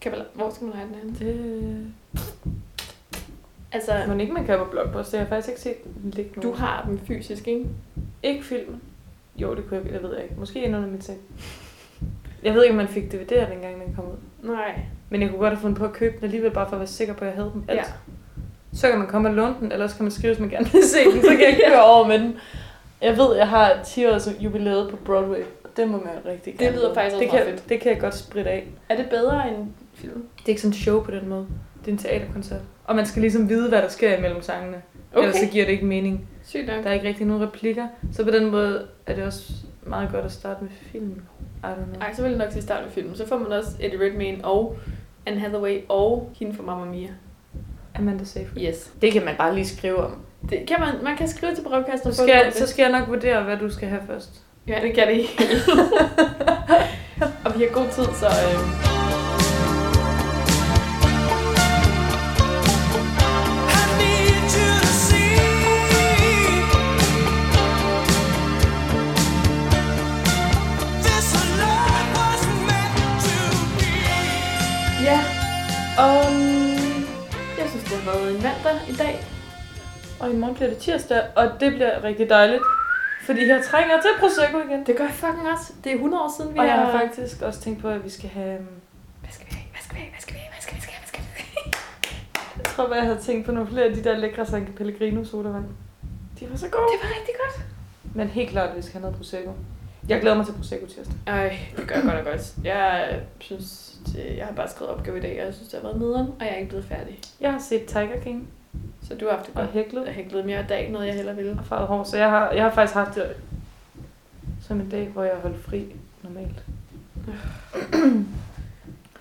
Kan 0.00 0.12
man, 0.12 0.20
hvor 0.34 0.50
skal 0.50 0.66
man 0.66 0.74
lege 0.74 0.86
den 0.86 0.94
hen? 0.94 1.28
Det... 1.28 2.22
Altså, 3.72 3.92
Men 4.08 4.20
ikke 4.20 4.32
man 4.32 4.46
på 4.46 4.64
Blockbuster. 4.70 5.18
Jeg 5.18 5.26
har 5.26 5.28
faktisk 5.28 5.48
ikke 5.48 5.60
set 5.60 6.02
den 6.02 6.10
ligge 6.10 6.40
du 6.42 6.52
har 6.52 6.84
dem 6.86 6.98
fysisk, 7.06 7.48
ikke? 7.48 7.66
Ikke 8.22 8.44
filmen. 8.44 8.82
Jo, 9.36 9.54
det 9.54 9.68
kunne 9.68 9.80
jeg, 9.84 9.92
jeg 9.92 10.02
ved 10.02 10.14
jeg 10.14 10.22
ikke. 10.22 10.34
Måske 10.38 10.64
ind 10.64 10.76
under 10.76 10.88
mit 10.88 11.04
seng. 11.04 11.18
Jeg 12.42 12.54
ved 12.54 12.62
ikke, 12.62 12.72
om 12.72 12.76
man 12.76 12.88
fik 12.88 13.14
DVD'er, 13.14 13.50
dengang 13.50 13.82
den 13.86 13.94
kom 13.94 14.04
ud. 14.04 14.48
Nej. 14.50 14.80
Men 15.10 15.22
jeg 15.22 15.30
kunne 15.30 15.38
godt 15.38 15.52
have 15.52 15.60
fundet 15.60 15.78
på 15.78 15.84
at 15.84 15.92
købe 15.92 16.16
den 16.16 16.24
alligevel, 16.24 16.50
bare 16.50 16.66
for 16.68 16.76
at 16.76 16.80
være 16.80 16.86
sikker 16.86 17.14
på, 17.14 17.20
at 17.20 17.26
jeg 17.26 17.34
havde 17.36 17.50
dem. 17.54 17.64
Ja. 17.68 17.72
Altså, 17.72 17.92
Så 18.72 18.88
kan 18.90 18.98
man 18.98 19.08
komme 19.08 19.28
og 19.28 19.34
låne 19.34 19.54
den, 19.60 19.72
eller 19.72 19.84
også 19.84 19.96
kan 19.96 20.04
man 20.04 20.12
skrive, 20.12 20.32
hvis 20.32 20.40
man 20.40 20.50
gerne 20.50 20.72
vil 20.72 20.82
se 20.84 21.04
den, 21.04 21.22
så 21.22 21.28
kan 21.28 21.40
jeg 21.40 21.48
ikke 21.48 21.62
køre 21.68 21.84
over 21.84 22.06
med 22.08 22.18
den. 22.18 22.36
Jeg 23.02 23.16
ved, 23.16 23.36
jeg 23.36 23.48
har 23.48 23.82
10 23.84 24.06
års 24.06 24.28
jubilæet 24.40 24.90
på 24.90 24.96
Broadway, 24.96 25.42
det 25.76 25.88
må 25.88 25.98
man 25.98 26.12
rigtig 26.26 26.58
gerne. 26.58 26.76
lyder 26.76 26.94
faktisk 26.94 27.16
det 27.18 27.30
kan, 27.30 27.42
fedt. 27.44 27.68
det 27.68 27.80
kan 27.80 27.92
jeg 27.92 28.00
godt 28.00 28.14
spritte 28.14 28.50
af. 28.50 28.68
Er 28.88 28.96
det 28.96 29.06
bedre 29.10 29.48
end 29.48 29.66
film? 29.94 30.24
Det 30.38 30.44
er 30.44 30.48
ikke 30.48 30.60
sådan 30.60 30.72
et 30.72 30.76
show 30.80 31.02
på 31.02 31.10
den 31.10 31.28
måde. 31.28 31.46
Det 31.80 31.88
er 31.88 31.92
en 31.92 31.98
teaterkoncert. 31.98 32.60
Og 32.88 32.96
man 32.96 33.06
skal 33.06 33.22
ligesom 33.22 33.48
vide, 33.48 33.68
hvad 33.68 33.82
der 33.82 33.88
sker 33.88 34.16
imellem 34.16 34.42
sangene. 34.42 34.82
Okay. 35.12 35.26
Ellers 35.26 35.40
så 35.40 35.46
giver 35.46 35.64
det 35.64 35.72
ikke 35.72 35.86
mening. 35.86 36.28
Sygt 36.44 36.66
nok. 36.66 36.84
Der 36.84 36.90
er 36.90 36.94
ikke 36.94 37.08
rigtig 37.08 37.26
nogen 37.26 37.42
replikker. 37.42 37.86
Så 38.12 38.24
på 38.24 38.30
den 38.30 38.50
måde 38.50 38.86
er 39.06 39.14
det 39.14 39.24
også 39.24 39.52
meget 39.82 40.10
godt 40.12 40.24
at 40.24 40.32
starte 40.32 40.64
med 40.64 40.70
film. 40.92 41.22
I 41.62 41.66
don't 41.66 41.74
know. 41.74 42.00
Ej, 42.00 42.14
så 42.14 42.22
vil 42.22 42.30
jeg 42.30 42.38
nok 42.38 42.52
sige 42.52 42.62
start 42.62 42.84
med 42.84 42.92
filmen. 42.92 43.16
Så 43.16 43.26
får 43.26 43.38
man 43.38 43.52
også 43.52 43.70
Eddie 43.80 44.00
Redmayne 44.00 44.44
og 44.44 44.76
Anne 45.26 45.40
Hathaway 45.40 45.80
og 45.88 46.32
hende 46.38 46.56
fra 46.56 46.62
Mamma 46.62 46.84
Mia. 46.84 47.08
Amanda 47.94 48.24
Seyfried. 48.24 48.68
Yes. 48.68 48.92
Det 49.02 49.12
kan 49.12 49.24
man 49.24 49.34
bare 49.38 49.54
lige 49.54 49.66
skrive 49.66 49.96
om. 49.96 50.16
Det 50.50 50.64
kan 50.68 50.76
man, 50.80 50.94
man 51.02 51.16
kan 51.16 51.28
skrive 51.28 51.54
til 51.54 51.62
brevkassen. 51.62 52.12
Så 52.12 52.22
skal, 52.22 52.52
så 52.52 52.66
skal 52.66 52.82
jeg 52.82 53.00
nok 53.00 53.08
vurdere, 53.08 53.42
hvad 53.42 53.56
du 53.56 53.70
skal 53.70 53.88
have 53.88 54.02
først. 54.06 54.42
Ja, 54.68 54.78
det 54.82 54.94
kan 54.94 55.08
det 55.08 55.14
ikke. 55.14 55.38
og 57.44 57.58
vi 57.58 57.64
har 57.64 57.72
god 57.72 57.86
tid, 57.92 58.14
så... 58.14 58.26
Øh... 58.26 58.87
mandag 78.64 78.88
i 78.88 78.92
dag. 78.96 79.24
Og 80.20 80.30
i 80.30 80.36
morgen 80.36 80.54
bliver 80.54 80.68
det 80.68 80.78
tirsdag, 80.78 81.22
og 81.36 81.50
det 81.60 81.72
bliver 81.72 82.04
rigtig 82.04 82.28
dejligt. 82.30 82.62
Fordi 83.26 83.46
jeg 83.48 83.62
trænger 83.70 84.00
til 84.00 84.10
Prosecco 84.20 84.58
igen. 84.68 84.86
Det 84.86 84.96
gør 84.96 85.04
jeg 85.04 85.12
fucking 85.14 85.48
også. 85.54 85.72
Det 85.84 85.90
er 85.92 85.96
100 85.96 86.22
år 86.22 86.32
siden, 86.38 86.54
vi 86.54 86.58
Og 86.58 86.66
jeg 86.66 86.74
har... 86.74 86.92
faktisk 87.00 87.42
også 87.42 87.60
tænkt 87.60 87.80
på, 87.82 87.88
at 87.88 88.04
vi 88.04 88.10
skal 88.10 88.28
have... 88.30 88.54
øhm, 88.54 88.66
Hvad 89.20 89.30
skal 89.32 89.46
vi 89.50 89.54
have? 89.54 89.68
Hvad 89.72 89.82
skal 89.82 89.94
vi 89.94 90.00
have? 90.00 90.10
Hvad 90.12 90.20
skal 90.22 90.34
vi 90.34 90.38
have? 90.40 90.50
Hvad 90.52 90.62
skal 90.62 90.76
vi 90.76 90.80
have? 90.80 90.98
Hvad 91.00 91.08
skal 91.08 91.22
vi 91.22 91.28
have? 91.38 91.72
Jeg 92.58 92.64
tror, 92.64 92.84
at 92.90 92.96
jeg 92.96 93.04
havde 93.04 93.18
tænkt 93.18 93.46
på 93.46 93.52
nogle 93.52 93.68
flere 93.68 93.84
af 93.84 93.94
de 93.94 94.04
der 94.04 94.16
lækre 94.16 94.46
San 94.46 94.66
Pellegrino 94.76 95.24
sodavand. 95.24 95.64
De 96.40 96.50
var 96.50 96.56
så 96.56 96.68
gode. 96.68 96.82
Det 96.92 96.98
var 97.02 97.08
rigtig 97.18 97.34
godt. 97.44 97.66
Men 98.14 98.28
helt 98.28 98.50
klart, 98.50 98.70
at 98.70 98.76
vi 98.76 98.82
skal 98.82 98.92
have 98.92 99.02
noget 99.02 99.16
Prosecco. 99.16 99.52
Jeg 100.08 100.20
glæder 100.20 100.36
mig 100.36 100.46
til 100.46 100.52
Prosecco 100.52 100.86
tirsdag. 100.86 101.14
Ej, 101.26 101.58
det 101.76 101.88
gør 101.88 101.94
jeg 101.94 102.04
godt 102.04 102.14
og 102.16 102.24
godt. 102.24 102.42
Jeg 102.64 103.20
synes, 103.40 103.87
det, 104.06 104.36
jeg 104.36 104.46
har 104.46 104.52
bare 104.52 104.68
skrevet 104.68 104.94
opgave 104.94 105.18
i 105.18 105.20
dag, 105.20 105.40
og 105.40 105.46
jeg 105.46 105.54
synes, 105.54 105.68
det 105.68 105.80
har 105.80 105.88
været 105.88 106.00
nederen, 106.00 106.26
og 106.26 106.40
jeg 106.40 106.50
er 106.50 106.56
ikke 106.56 106.68
blevet 106.68 106.84
færdig. 106.84 107.18
Jeg 107.40 107.52
har 107.52 107.58
set 107.58 107.84
Tiger 107.84 108.20
King 108.24 108.48
Så 109.08 109.14
du 109.14 109.24
har 109.28 109.32
haft 109.36 109.46
det 109.46 109.54
og 109.56 109.60
godt. 109.60 109.70
hæklet 109.72 110.06
Jeg 110.06 110.14
har 110.14 110.22
hæklet 110.22 110.46
mere 110.46 110.64
dag, 110.68 110.90
noget 110.90 111.06
jeg 111.06 111.14
heller 111.14 111.32
ville. 111.32 111.56
og 111.58 111.66
farvet 111.66 111.86
hår. 111.88 112.04
Så 112.04 112.16
jeg 112.16 112.30
har, 112.30 112.50
jeg 112.50 112.62
har 112.62 112.70
faktisk 112.70 112.94
haft 112.94 113.14
det 113.14 113.24
som 114.60 114.80
en 114.80 114.88
dag, 114.90 115.06
hvor 115.08 115.22
jeg 115.24 115.34
holdt 115.42 115.60
fri 115.64 115.84
normalt. 116.22 116.64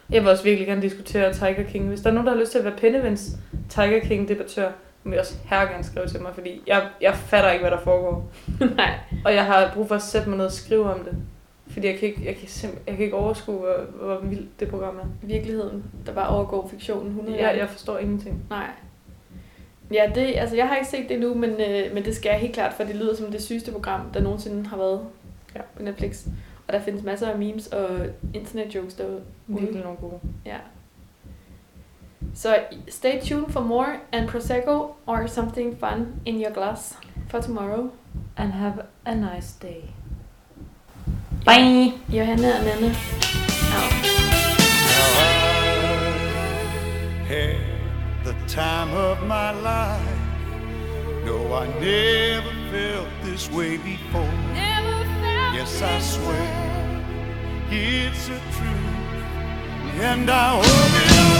Jeg 0.09 0.21
vil 0.21 0.31
også 0.31 0.43
virkelig 0.43 0.67
gerne 0.67 0.81
diskutere 0.81 1.33
Tiger 1.33 1.63
King. 1.63 1.87
Hvis 1.87 2.01
der 2.01 2.09
er 2.09 2.13
nogen, 2.13 2.27
der 2.27 2.33
har 2.33 2.39
lyst 2.39 2.51
til 2.51 2.57
at 2.59 2.65
være 2.65 2.75
Pennevens 2.77 3.31
Tiger 3.69 3.99
King-debattør, 3.99 4.71
må 5.03 5.11
jeg 5.11 5.19
også 5.19 5.35
her 5.45 5.65
gerne 5.65 5.83
skrive 5.83 6.07
til 6.07 6.21
mig, 6.21 6.31
fordi 6.33 6.61
jeg, 6.67 6.87
jeg 7.01 7.15
fatter 7.15 7.51
ikke, 7.51 7.63
hvad 7.63 7.71
der 7.71 7.79
foregår. 7.83 8.31
Nej. 8.75 8.93
Og 9.25 9.33
jeg 9.33 9.45
har 9.45 9.71
brug 9.73 9.87
for 9.87 9.95
at 9.95 10.01
sætte 10.01 10.29
mig 10.29 10.37
ned 10.37 10.45
og 10.45 10.51
skrive 10.51 10.93
om 10.93 10.99
det. 11.03 11.17
Fordi 11.77 11.87
jeg 11.87 11.99
kan 11.99 12.07
ikke, 12.09 12.25
jeg 12.25 12.35
kan 12.35 12.47
simp- 12.47 12.79
jeg 12.87 12.95
kan 12.95 13.03
ikke 13.05 13.15
overskue, 13.15 13.55
hvor, 13.55 13.75
hvor 14.05 14.19
vildt 14.19 14.59
det 14.59 14.67
program 14.69 14.95
er. 14.97 15.05
Virkeligheden, 15.27 15.83
der 16.05 16.13
bare 16.13 16.29
overgår 16.29 16.67
fiktionen 16.67 17.07
100 17.07 17.37
Jeg, 17.37 17.57
jeg 17.57 17.69
forstår 17.69 17.97
ingenting. 17.97 18.45
Nej. 18.49 18.67
Ja, 19.93 20.11
det, 20.15 20.33
altså 20.37 20.55
jeg 20.55 20.67
har 20.67 20.75
ikke 20.75 20.87
set 20.87 21.09
det 21.09 21.11
endnu, 21.15 21.33
men, 21.33 21.49
øh, 21.49 21.93
men 21.93 22.05
det 22.05 22.15
skal 22.15 22.29
jeg 22.29 22.39
helt 22.39 22.53
klart, 22.53 22.73
for 22.73 22.83
det 22.83 22.95
lyder 22.95 23.15
som 23.15 23.31
det 23.31 23.41
sygeste 23.41 23.71
program, 23.71 24.01
der 24.13 24.21
nogensinde 24.21 24.65
har 24.69 24.77
været 24.77 25.01
Ja. 25.55 25.61
på 25.75 25.83
Netflix. 25.83 26.25
Og 26.67 26.73
der 26.73 26.79
findes 26.81 27.03
masser 27.03 27.27
af 27.29 27.37
memes 27.39 27.67
og 27.67 27.89
internet 28.33 28.75
jokes 28.75 28.93
derude. 28.93 29.21
Virkelig 29.47 29.83
nogle 29.83 29.97
gode. 29.97 30.19
Ja. 30.45 30.57
Så 32.33 32.57
stay 32.89 33.21
tuned 33.21 33.49
for 33.49 33.61
more 33.61 33.87
and 34.11 34.27
Prosecco 34.29 34.91
or 35.07 35.25
something 35.27 35.77
fun 35.79 36.07
in 36.25 36.41
your 36.41 36.53
glass 36.53 36.97
for 37.29 37.39
tomorrow. 37.39 37.89
And 38.37 38.51
have 38.51 38.73
a 39.05 39.13
nice 39.15 39.59
day. 39.61 39.81
Bye! 41.47 41.93
Johanna 42.09 42.57
og 42.57 42.63
Nanne. 42.65 42.87
Out. 43.77 43.93
Now 44.91 45.07
I 45.19 45.33
had 47.29 47.55
the 48.25 48.35
time 48.47 48.93
of 48.93 49.17
my 49.21 49.51
life. 49.51 50.19
No, 51.25 51.37
I 51.53 51.67
never 51.79 52.51
felt 52.71 53.07
this 53.23 53.49
way 53.51 53.77
before. 53.77 54.33
Yes, 55.55 55.81
I 55.81 55.99
swear 56.01 56.47
it's 57.71 58.27
a 58.27 58.39
truth, 58.57 60.01
and 60.01 60.29
I 60.29 60.49
hope 60.49 61.01
it 61.01 61.36